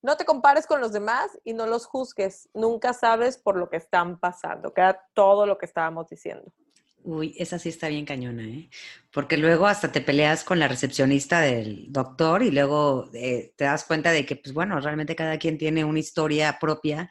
No 0.00 0.16
te 0.16 0.24
compares 0.24 0.66
con 0.66 0.80
los 0.80 0.92
demás 0.92 1.38
y 1.44 1.52
no 1.52 1.66
los 1.66 1.86
juzgues. 1.86 2.48
Nunca 2.54 2.92
sabes 2.92 3.38
por 3.38 3.56
lo 3.56 3.68
que 3.68 3.76
están 3.76 4.18
pasando. 4.18 4.74
Queda 4.74 5.08
todo 5.14 5.46
lo 5.46 5.58
que 5.58 5.66
estábamos 5.66 6.08
diciendo. 6.08 6.52
Uy, 7.04 7.34
esa 7.36 7.58
sí 7.58 7.68
está 7.68 7.88
bien 7.88 8.04
cañona, 8.04 8.44
¿eh? 8.44 8.70
Porque 9.12 9.36
luego 9.36 9.66
hasta 9.66 9.90
te 9.90 10.00
peleas 10.00 10.44
con 10.44 10.60
la 10.60 10.68
recepcionista 10.68 11.40
del 11.40 11.86
doctor 11.92 12.44
y 12.44 12.52
luego 12.52 13.10
eh, 13.12 13.52
te 13.56 13.64
das 13.64 13.84
cuenta 13.84 14.12
de 14.12 14.24
que, 14.24 14.36
pues 14.36 14.54
bueno, 14.54 14.78
realmente 14.80 15.16
cada 15.16 15.36
quien 15.38 15.58
tiene 15.58 15.84
una 15.84 15.98
historia 15.98 16.58
propia 16.60 17.10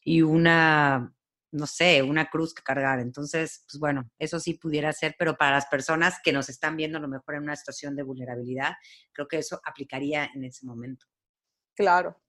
y 0.00 0.22
una, 0.22 1.12
no 1.50 1.66
sé, 1.66 2.02
una 2.04 2.26
cruz 2.30 2.54
que 2.54 2.62
cargar. 2.62 3.00
Entonces, 3.00 3.64
pues 3.68 3.80
bueno, 3.80 4.08
eso 4.16 4.38
sí 4.38 4.54
pudiera 4.54 4.92
ser, 4.92 5.16
pero 5.18 5.36
para 5.36 5.52
las 5.56 5.66
personas 5.66 6.20
que 6.22 6.32
nos 6.32 6.48
están 6.48 6.76
viendo 6.76 6.98
a 6.98 7.00
lo 7.00 7.08
mejor 7.08 7.34
en 7.34 7.42
una 7.42 7.56
situación 7.56 7.96
de 7.96 8.04
vulnerabilidad, 8.04 8.74
creo 9.12 9.26
que 9.26 9.38
eso 9.38 9.60
aplicaría 9.64 10.30
en 10.34 10.44
ese 10.44 10.64
momento. 10.66 11.06
Claro, 11.74 12.21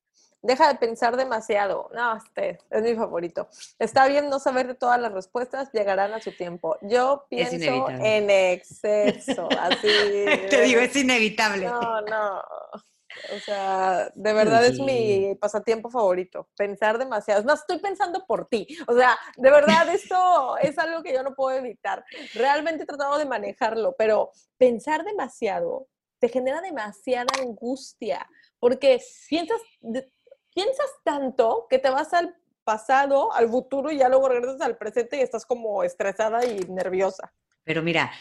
Deja 0.43 0.67
de 0.67 0.75
pensar 0.75 1.15
demasiado. 1.15 1.89
No, 1.93 2.17
este 2.17 2.59
es 2.69 2.83
mi 2.83 2.95
favorito. 2.95 3.47
Está 3.79 4.07
bien 4.07 4.29
no 4.29 4.39
saber 4.39 4.67
de 4.67 4.75
todas 4.75 4.99
las 4.99 5.13
respuestas, 5.13 5.71
llegarán 5.71 6.13
a 6.13 6.21
su 6.21 6.35
tiempo. 6.35 6.77
Yo 6.81 7.25
pienso 7.29 7.89
en 7.89 8.29
exceso, 8.29 9.47
así. 9.57 9.87
Te 10.49 10.63
digo, 10.63 10.81
es 10.81 10.95
inevitable. 10.97 11.65
No, 11.65 12.01
no. 12.01 12.41
O 13.33 13.39
sea, 13.39 14.11
de 14.13 14.33
verdad 14.33 14.65
es 14.65 14.79
mi 14.79 15.33
pasatiempo 15.35 15.89
favorito, 15.89 16.49
pensar 16.57 16.97
demasiado. 16.97 17.43
No, 17.43 17.53
estoy 17.53 17.79
pensando 17.79 18.25
por 18.25 18.47
ti. 18.47 18.67
O 18.87 18.95
sea, 18.95 19.17
de 19.37 19.49
verdad 19.49 19.87
esto 19.89 20.57
es 20.57 20.77
algo 20.77 21.03
que 21.03 21.13
yo 21.13 21.23
no 21.23 21.35
puedo 21.35 21.57
evitar. 21.57 22.03
Realmente 22.33 22.83
he 22.83 22.87
tratado 22.87 23.17
de 23.17 23.25
manejarlo, 23.25 23.95
pero 23.97 24.31
pensar 24.57 25.05
demasiado 25.05 25.87
te 26.19 26.29
genera 26.29 26.61
demasiada 26.61 27.27
angustia, 27.41 28.27
porque 28.59 29.01
piensas 29.29 29.59
piensas 30.53 30.89
tanto 31.03 31.67
que 31.69 31.79
te 31.79 31.89
vas 31.89 32.13
al 32.13 32.35
pasado 32.63 33.33
al 33.33 33.49
futuro 33.49 33.91
y 33.91 33.97
ya 33.97 34.09
luego 34.09 34.29
regresas 34.29 34.61
al 34.61 34.77
presente 34.77 35.17
y 35.17 35.21
estás 35.21 35.45
como 35.45 35.83
estresada 35.83 36.45
y 36.45 36.59
nerviosa. 36.69 37.33
Pero 37.65 37.81
mira, 37.81 38.11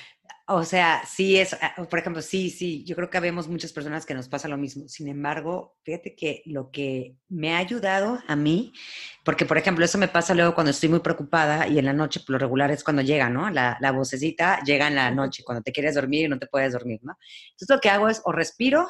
o 0.47 0.64
sea, 0.64 1.03
sí 1.07 1.38
es, 1.38 1.55
ah, 1.55 1.75
por 1.88 1.99
ejemplo, 1.99 2.23
sí, 2.23 2.51
sí, 2.51 2.85
yo 2.85 2.95
creo 2.95 3.11
que 3.11 3.18
vemos 3.21 3.49
muchas 3.49 3.73
personas 3.73 4.07
que 4.07 4.14
nos 4.14 4.29
pasa 4.29 4.49
lo 4.49 4.57
mismo. 4.57 4.88
Sin 4.88 5.09
embargo, 5.09 5.77
fíjate 5.83 6.14
que 6.14 6.42
lo 6.47 6.71
que 6.71 7.16
me 7.29 7.55
ha 7.55 7.59
ayudado 7.59 8.21
a 8.29 8.37
mí, 8.37 8.73
porque 9.25 9.47
por 9.47 9.59
ejemplo, 9.59 9.85
eso 9.85 9.99
me 9.99 10.09
pasa 10.09 10.35
luego 10.35 10.55
cuando 10.55 10.71
estoy 10.71 10.88
muy 10.88 11.01
preocupada 11.01 11.66
y 11.66 11.79
en 11.79 11.87
la 11.87 11.92
noche, 11.92 12.21
por 12.21 12.35
lo 12.35 12.38
regular 12.38 12.71
es 12.71 12.85
cuando 12.85 13.03
llega, 13.03 13.31
¿no? 13.31 13.51
La, 13.51 13.77
la 13.81 13.92
vocecita 13.92 14.61
llega 14.64 14.88
en 14.88 14.95
la 14.95 15.11
noche, 15.11 15.42
cuando 15.45 15.62
te 15.62 15.73
quieres 15.73 15.95
dormir 15.95 16.27
y 16.27 16.29
no 16.29 16.38
te 16.38 16.47
puedes 16.47 16.73
dormir, 16.73 17.01
¿no? 17.03 17.16
Entonces 17.53 17.75
lo 17.75 17.81
que 17.81 17.90
hago 17.90 18.09
es 18.09 18.21
o 18.25 18.33
respiro 18.33 18.88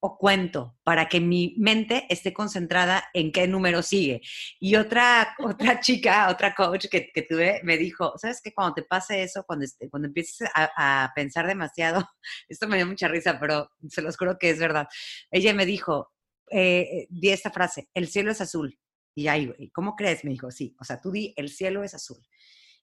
o 0.00 0.18
cuento 0.18 0.76
para 0.84 1.08
que 1.08 1.20
mi 1.20 1.54
mente 1.58 2.06
esté 2.08 2.32
concentrada 2.32 3.04
en 3.14 3.32
qué 3.32 3.48
número 3.48 3.82
sigue. 3.82 4.20
Y 4.60 4.76
otra, 4.76 5.34
otra 5.38 5.80
chica, 5.80 6.28
otra 6.30 6.54
coach 6.54 6.86
que, 6.90 7.10
que 7.12 7.22
tuve, 7.22 7.60
me 7.64 7.76
dijo, 7.76 8.12
¿sabes 8.16 8.40
qué? 8.42 8.52
Cuando 8.52 8.74
te 8.74 8.82
pase 8.82 9.22
eso, 9.22 9.44
cuando, 9.46 9.64
este, 9.64 9.88
cuando 9.88 10.08
empieces 10.08 10.48
a, 10.54 11.12
pensar 11.14 11.46
demasiado, 11.46 12.06
esto 12.48 12.68
me 12.68 12.76
dio 12.76 12.86
mucha 12.86 13.08
risa, 13.08 13.38
pero 13.40 13.70
se 13.88 14.02
los 14.02 14.16
juro 14.16 14.36
que 14.38 14.50
es 14.50 14.58
verdad. 14.58 14.86
Ella 15.30 15.54
me 15.54 15.66
dijo, 15.66 16.12
eh, 16.50 17.06
di 17.10 17.30
esta 17.30 17.50
frase, 17.50 17.88
el 17.94 18.08
cielo 18.08 18.30
es 18.30 18.40
azul. 18.40 18.78
Y 19.14 19.28
ahí, 19.28 19.50
¿cómo 19.72 19.96
crees? 19.96 20.24
Me 20.24 20.30
dijo, 20.30 20.50
sí, 20.50 20.76
o 20.78 20.84
sea, 20.84 21.00
tú 21.00 21.10
di, 21.10 21.32
el 21.36 21.48
cielo 21.48 21.82
es 21.82 21.94
azul. 21.94 22.18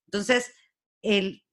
Entonces, 0.08 0.52
el, 1.04 1.44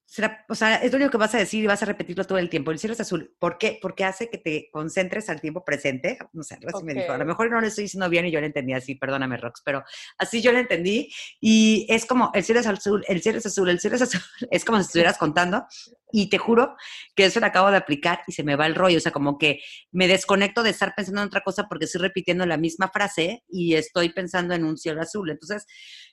o 0.49 0.55
sea, 0.57 0.77
es 0.77 0.91
lo 0.91 0.97
único 0.97 1.13
que 1.13 1.19
vas 1.19 1.35
a 1.37 1.39
decir 1.39 1.63
y 1.63 1.67
vas 1.69 1.83
a 1.83 1.87
repetirlo 1.87 2.25
todo 2.25 2.39
el 2.39 2.51
tiempo. 2.51 2.73
El 2.73 2.81
cielo 2.81 2.95
es 2.95 3.01
azul. 3.01 3.33
¿Por 3.39 3.59
qué? 3.59 3.79
Porque 3.81 4.05
hace 4.05 4.29
que 4.29 4.39
te 4.39 4.69
concentres 4.73 5.31
al 5.31 5.41
tiempo 5.41 5.65
presente. 5.65 6.19
No 6.33 6.43
sé, 6.43 6.59
así 6.67 6.85
me 6.85 6.95
dijo. 6.95 7.13
A 7.13 7.19
lo 7.19 7.25
mejor 7.25 7.49
no 7.49 7.61
lo 7.61 7.67
estoy 7.67 7.85
diciendo 7.85 8.09
bien 8.09 8.27
y 8.27 8.33
yo 8.33 8.41
lo 8.41 8.47
entendí 8.47 8.73
así, 8.73 8.97
perdóname, 8.97 9.37
Rox, 9.37 9.63
pero 9.65 9.85
así 10.19 10.43
yo 10.43 10.51
lo 10.51 10.59
entendí. 10.59 11.13
Y 11.41 11.87
es 11.89 12.07
como, 12.07 12.33
el 12.35 12.43
cielo 12.43 12.61
es 12.61 12.67
azul, 12.67 13.05
el 13.07 13.23
cielo 13.23 13.39
es 13.39 13.47
azul, 13.47 13.69
el 13.69 13.79
cielo 13.79 13.97
es 13.97 14.03
azul. 14.03 14.21
Es 14.51 14.65
como 14.65 14.79
si 14.79 14.87
estuvieras 14.87 15.17
contando. 15.17 15.65
Y 16.13 16.29
te 16.29 16.39
juro 16.39 16.75
que 17.15 17.27
eso 17.27 17.39
lo 17.39 17.47
acabo 17.47 17.71
de 17.71 17.77
aplicar 17.77 18.23
y 18.27 18.33
se 18.33 18.43
me 18.43 18.57
va 18.57 18.67
el 18.67 18.75
rollo. 18.75 18.99
O 18.99 19.01
sea, 19.01 19.13
como 19.13 19.39
que 19.39 19.61
me 19.93 20.09
desconecto 20.09 20.65
de 20.65 20.71
estar 20.71 20.93
pensando 20.97 21.21
en 21.21 21.29
otra 21.29 21.43
cosa 21.43 21.69
porque 21.69 21.85
estoy 21.85 22.01
repitiendo 22.01 22.45
la 22.47 22.57
misma 22.57 22.89
frase 22.89 23.45
y 23.49 23.75
estoy 23.75 24.09
pensando 24.09 24.55
en 24.55 24.65
un 24.65 24.77
cielo 24.77 25.03
azul. 25.03 25.31
Entonces, 25.31 25.67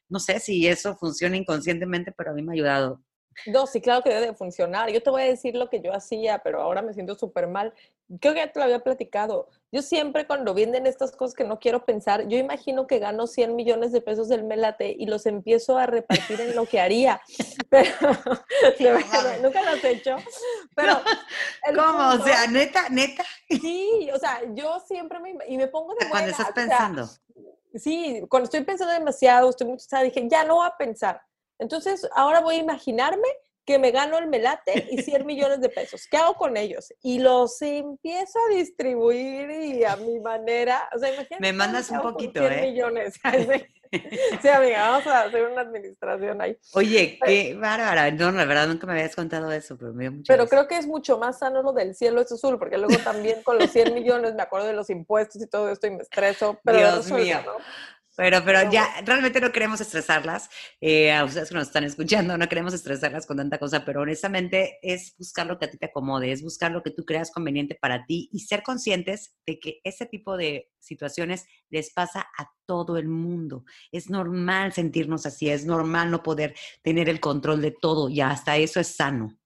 no 0.07 0.19
sé 0.19 0.39
si 0.39 0.67
eso 0.67 0.95
funciona 0.97 1.36
inconscientemente, 1.36 2.12
pero 2.15 2.31
a 2.31 2.33
mí 2.33 2.43
me 2.43 2.51
ha 2.51 2.53
ayudado. 2.53 3.01
No, 3.45 3.67
sí, 3.67 3.82
claro 3.82 4.02
que 4.02 4.10
debe 4.10 4.28
de 4.28 4.34
funcionar. 4.34 4.89
Yo 4.89 5.02
te 5.02 5.10
voy 5.10 5.21
a 5.21 5.26
decir 5.26 5.56
lo 5.56 5.69
que 5.69 5.82
yo 5.82 5.93
hacía, 5.93 6.39
pero 6.39 6.62
ahora 6.62 6.82
me 6.82 6.93
siento 6.93 7.15
súper 7.15 7.47
mal. 7.47 7.73
Creo 8.19 8.34
que 8.34 8.39
ya 8.39 8.52
te 8.52 8.60
lo 8.60 8.65
había 8.65 8.80
platicado. 8.80 9.50
Yo 9.71 9.82
siempre 9.82 10.26
cuando 10.26 10.54
vienen 10.54 10.88
estas 10.88 11.12
cosas 11.12 11.36
que 11.36 11.43
no 11.43 11.60
quiero 11.60 11.86
pensar, 11.86 12.28
yo 12.28 12.38
imagino 12.38 12.88
que 12.88 13.00
gano 13.00 13.28
100 13.28 13.56
millones 13.56 13.91
de 13.91 14.02
pesos 14.02 14.30
del 14.30 14.43
melate 14.43 14.95
y 14.97 15.06
los 15.06 15.26
empiezo 15.26 15.78
a 15.78 15.86
repartir 15.86 16.41
en 16.41 16.56
lo 16.56 16.65
que 16.65 16.80
haría. 16.80 17.21
Pero, 17.69 17.89
nunca 19.41 19.62
lo 19.62 19.71
has 19.71 19.84
hecho. 19.84 20.15
Pero, 20.76 21.02
¿Cómo? 21.76 22.10
o 22.10 22.23
sea, 22.23 22.47
neta, 22.47 22.89
neta. 22.89 23.23
Sí, 23.50 24.10
o 24.13 24.17
sea, 24.17 24.41
yo 24.54 24.80
siempre 24.88 25.19
me, 25.19 25.36
y 25.47 25.58
me 25.58 25.67
pongo 25.67 25.93
de 25.95 26.10
Cuando 26.10 26.32
estás 26.32 26.52
pensando. 26.54 27.08
sí, 27.76 28.23
cuando 28.30 28.45
estoy 28.45 28.63
pensando 28.63 28.93
demasiado, 28.93 29.50
estoy 29.50 29.67
muy 29.67 29.78
dije, 30.04 30.28
ya 30.30 30.43
no 30.43 30.56
voy 30.56 30.67
a 30.67 30.78
pensar 30.78 31.21
entonces, 31.59 32.07
ahora 32.15 32.41
voy 32.41 32.55
a 32.55 32.59
imaginarme 32.59 33.27
que 33.67 33.77
me 33.77 33.91
gano 33.91 34.17
el 34.17 34.27
melate 34.27 34.87
y 34.89 34.97
100 35.03 35.25
millones 35.25 35.61
de 35.61 35.69
pesos. 35.69 36.07
¿Qué 36.09 36.17
hago 36.17 36.35
con 36.35 36.55
ellos? 36.55 36.93
Y 37.03 37.19
los 37.19 37.61
empiezo 37.61 38.39
a 38.49 38.55
distribuir 38.55 39.51
y 39.51 39.83
a 39.83 39.97
mi 39.97 40.19
manera. 40.21 40.89
O 40.95 40.99
sea, 40.99 41.09
imagínate. 41.09 41.41
Me 41.41 41.53
mandas 41.53 41.91
un 41.91 42.01
poquito, 42.01 42.39
100 42.39 42.53
¿eh? 42.53 42.61
millones. 42.61 43.19
sí, 44.41 44.47
amiga, 44.47 44.89
vamos 44.89 45.07
a 45.07 45.23
hacer 45.23 45.43
una 45.43 45.61
administración 45.61 46.41
ahí. 46.41 46.57
Oye, 46.73 47.19
qué 47.25 47.55
bárbara. 47.55 48.09
No, 48.11 48.31
la 48.31 48.45
verdad 48.45 48.67
nunca 48.67 48.87
me 48.87 48.93
habías 48.93 49.15
contado 49.15 49.51
eso, 49.51 49.77
pero 49.77 49.93
me 49.93 50.05
dio 50.05 50.11
mucho 50.13 50.31
Pero 50.31 50.47
creo 50.47 50.67
que 50.67 50.77
es 50.77 50.87
mucho 50.87 51.17
más 51.17 51.39
sano 51.39 51.61
lo 51.61 51.73
del 51.73 51.93
cielo 51.93 52.21
es 52.21 52.31
azul, 52.31 52.57
porque 52.57 52.77
luego 52.77 52.97
también 53.03 53.43
con 53.43 53.57
los 53.57 53.69
100 53.69 53.93
millones 53.93 54.33
me 54.33 54.43
acuerdo 54.43 54.67
de 54.67 54.73
los 54.73 54.89
impuestos 54.89 55.41
y 55.41 55.47
todo 55.47 55.69
esto 55.69 55.87
y 55.87 55.91
me 55.91 56.03
estreso. 56.03 56.57
Pero 56.63 56.77
Dios 56.77 57.11
mío. 57.11 57.39
Pero, 58.17 58.43
pero 58.43 58.71
ya 58.71 58.88
realmente 59.06 59.39
no 59.39 59.51
queremos 59.51 59.80
estresarlas. 59.80 60.49
Eh, 60.82 61.13
a 61.13 61.23
ustedes 61.23 61.49
que 61.49 61.56
nos 61.56 61.67
están 61.67 61.84
escuchando, 61.84 62.36
no 62.36 62.49
queremos 62.49 62.73
estresarlas 62.73 63.27
con 63.27 63.38
tanta 63.38 63.60
cosa, 63.60 63.86
pero 63.86 64.01
honestamente 64.01 64.80
es 64.82 65.15
buscar 65.19 65.45
lo 65.45 65.60
que 65.60 65.65
a 65.65 65.69
ti 65.69 65.77
te 65.77 65.86
acomode, 65.86 66.32
es 66.32 66.41
buscar 66.41 66.71
lo 66.71 66.82
que 66.82 66.89
tú 66.89 67.06
creas 67.06 67.30
conveniente 67.30 67.77
para 67.80 68.06
ti 68.06 68.27
y 68.34 68.39
ser 68.39 68.63
conscientes 68.63 69.36
de 69.45 69.60
que 69.60 69.82
ese 69.84 70.08
tipo 70.08 70.36
de 70.36 70.71
situaciones 70.80 71.45
les 71.69 71.93
pasa 71.93 72.27
a 72.39 72.51
todo 72.65 72.97
el 72.97 73.08
mundo. 73.08 73.65
Es 73.91 74.10
normal 74.10 74.73
sentirnos 74.73 75.27
así, 75.27 75.51
es 75.51 75.67
normal 75.67 76.10
no 76.10 76.23
poder 76.23 76.56
tener 76.82 77.10
el 77.10 77.19
control 77.19 77.62
de 77.62 77.69
todo 77.69 78.10
y 78.10 78.21
hasta 78.21 78.58
eso 78.58 78.80
es 78.80 78.95
sano. 78.95 79.38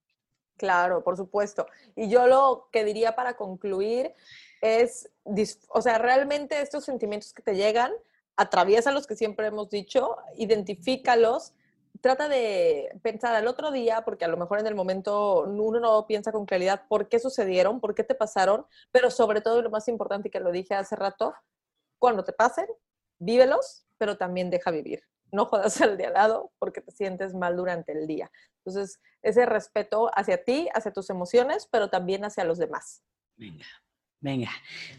Claro, 0.55 1.03
por 1.03 1.17
supuesto. 1.17 1.65
Y 1.93 2.09
yo 2.09 2.25
lo 2.25 2.69
que 2.71 2.85
diría 2.85 3.17
para 3.17 3.35
concluir 3.35 4.13
es, 4.61 5.09
o 5.67 5.81
sea, 5.81 5.97
realmente 5.97 6.61
estos 6.61 6.85
sentimientos 6.85 7.33
que 7.33 7.41
te 7.41 7.55
llegan, 7.55 7.91
atraviesa 8.35 8.91
los 8.91 9.07
que 9.07 9.15
siempre 9.15 9.47
hemos 9.47 9.69
dicho, 9.69 10.17
identifícalos, 10.37 11.53
trata 12.01 12.27
de 12.27 12.89
pensar 13.01 13.35
al 13.35 13.47
otro 13.47 13.71
día, 13.71 14.01
porque 14.03 14.25
a 14.25 14.27
lo 14.27 14.37
mejor 14.37 14.59
en 14.59 14.67
el 14.67 14.75
momento 14.75 15.43
uno 15.43 15.79
no 15.79 16.07
piensa 16.07 16.31
con 16.31 16.45
claridad 16.45 16.87
por 16.87 17.09
qué 17.09 17.19
sucedieron, 17.19 17.79
por 17.79 17.93
qué 17.95 18.03
te 18.03 18.15
pasaron, 18.15 18.65
pero 18.91 19.11
sobre 19.11 19.41
todo 19.41 19.61
lo 19.61 19.69
más 19.69 19.87
importante 19.87 20.29
que 20.29 20.39
lo 20.39 20.51
dije 20.51 20.73
hace 20.73 20.95
rato, 20.95 21.33
cuando 21.99 22.23
te 22.23 22.33
pasen, 22.33 22.65
vívelos, 23.19 23.85
pero 23.97 24.17
también 24.17 24.49
deja 24.49 24.71
vivir. 24.71 25.03
No 25.31 25.45
jodas 25.45 25.79
al 25.81 25.97
de 25.97 26.07
al 26.07 26.13
lado 26.13 26.51
porque 26.59 26.81
te 26.81 26.91
sientes 26.91 27.33
mal 27.33 27.55
durante 27.55 27.91
el 27.91 28.07
día. 28.07 28.31
Entonces, 28.65 28.99
ese 29.21 29.45
respeto 29.45 30.09
hacia 30.13 30.43
ti, 30.43 30.69
hacia 30.73 30.91
tus 30.91 31.09
emociones, 31.09 31.67
pero 31.71 31.89
también 31.89 32.25
hacia 32.25 32.43
los 32.43 32.57
demás. 32.57 33.03
Venga. 33.37 33.65
Venga, 34.23 34.51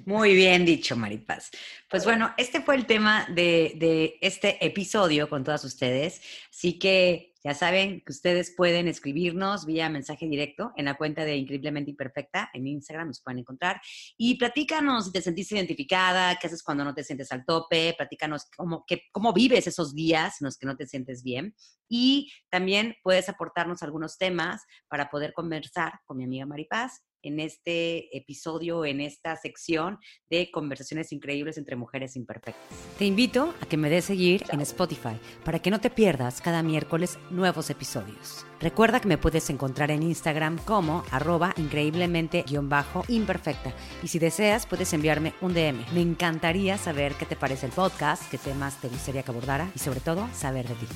muy 0.05 0.35
bien 0.35 0.67
dicho, 0.67 0.97
Maripaz. 0.97 1.53
Pues 1.89 2.05
bueno, 2.05 2.35
este 2.37 2.61
fue 2.61 2.75
el 2.75 2.87
tema 2.87 3.25
de, 3.33 4.19
este 4.21 4.65
episodio 4.67 5.29
con 5.29 5.45
todas 5.45 5.65
ustedes. 5.65 6.21
Así 6.51 6.77
que 6.77 7.33
ya 7.45 7.55
saben 7.55 8.01
que 8.01 8.11
ustedes 8.11 8.53
pueden 8.57 8.89
escribirnos 8.89 9.65
vía 9.65 9.89
mensaje 9.89 10.27
directo 10.27 10.73
en 10.77 10.87
la 10.87 10.95
cuenta 10.95 11.25
de 11.25 11.37
Increíblemente 11.37 11.93
Imperfecta 11.93 12.51
en 12.53 12.67
Instagram, 12.67 13.09
nos 13.09 13.23
pueden 13.23 13.39
encontrar. 13.39 13.81
Y 14.17 14.35
platícanos 14.35 15.07
si 15.07 15.13
te 15.13 15.23
sentiste 15.23 15.55
identificada, 15.55 16.37
qué 16.41 16.49
haces 16.49 16.65
cuando 16.65 16.83
no 16.83 16.93
te 16.93 17.05
sientes 17.05 17.31
al 17.31 17.45
tope, 17.45 17.95
platícanos 17.97 18.47
cómo, 18.57 18.85
cómo 19.13 19.33
vives 19.33 19.69
esos 19.69 19.95
días 19.95 20.41
en 20.41 20.47
los 20.47 20.59
que 20.59 20.67
no 20.67 20.77
te 20.77 20.89
sientes 20.89 21.23
bien. 21.23 21.55
Y 21.89 22.33
también 22.51 22.97
puedes 23.05 23.29
aportarnos 23.29 23.85
algunos 23.85 24.19
temas 24.19 24.65
para 24.89 25.11
poder 25.11 25.33
conversar 25.33 26.01
con 26.07 26.17
mi 26.17 26.25
amiga 26.25 26.45
Maripaz 26.45 27.03
en 27.23 27.41
este 27.41 28.17
episodio, 28.17 28.85
en 28.85 29.01
esta 29.01 29.37
sección 29.37 29.99
de 30.31 30.51
conversaciones 30.51 31.13
increíbles 31.13 31.59
entre 31.59 31.77
mujeres 31.77 32.17
imperfectas. 32.17 32.65
Te 32.99 33.05
invito 33.05 33.55
a 33.61 33.67
que 33.67 33.77
me 33.77 33.91
des 33.91 34.05
seguir 34.05 34.45
en 34.51 34.61
Spotify 34.61 35.19
para 35.45 35.61
que 35.61 35.71
no 35.71 35.81
te 35.81 35.91
pierdas 35.91 36.41
cada 36.41 36.63
miércoles 36.63 37.19
nuevos 37.31 37.71
episodios. 37.71 38.47
Recuerda 38.61 39.01
que 39.01 39.09
me 39.09 39.19
puedes 39.19 39.51
encontrar 39.51 39.91
en 39.91 40.03
Instagram 40.03 40.59
como 40.65 41.05
arroba 41.11 41.53
increíblemente-imperfecta 41.57 43.75
y 44.03 44.09
si 44.09 44.19
deseas 44.19 44.67
puedes 44.67 44.93
enviarme 44.93 45.35
un 45.41 45.55
DM. 45.55 45.85
Me 45.95 46.01
encantaría 46.01 46.79
saber 46.79 47.15
qué 47.15 47.27
te 47.27 47.37
parece 47.37 47.67
el 47.67 47.73
podcast, 47.73 48.29
qué 48.31 48.39
temas 48.39 48.81
te 48.81 48.89
gustaría 48.89 49.23
que 49.23 49.31
abordara 49.31 49.71
y 49.75 49.79
sobre 49.79 50.01
todo 50.01 50.29
saber 50.33 50.69
de 50.69 50.75
ti. 50.75 50.87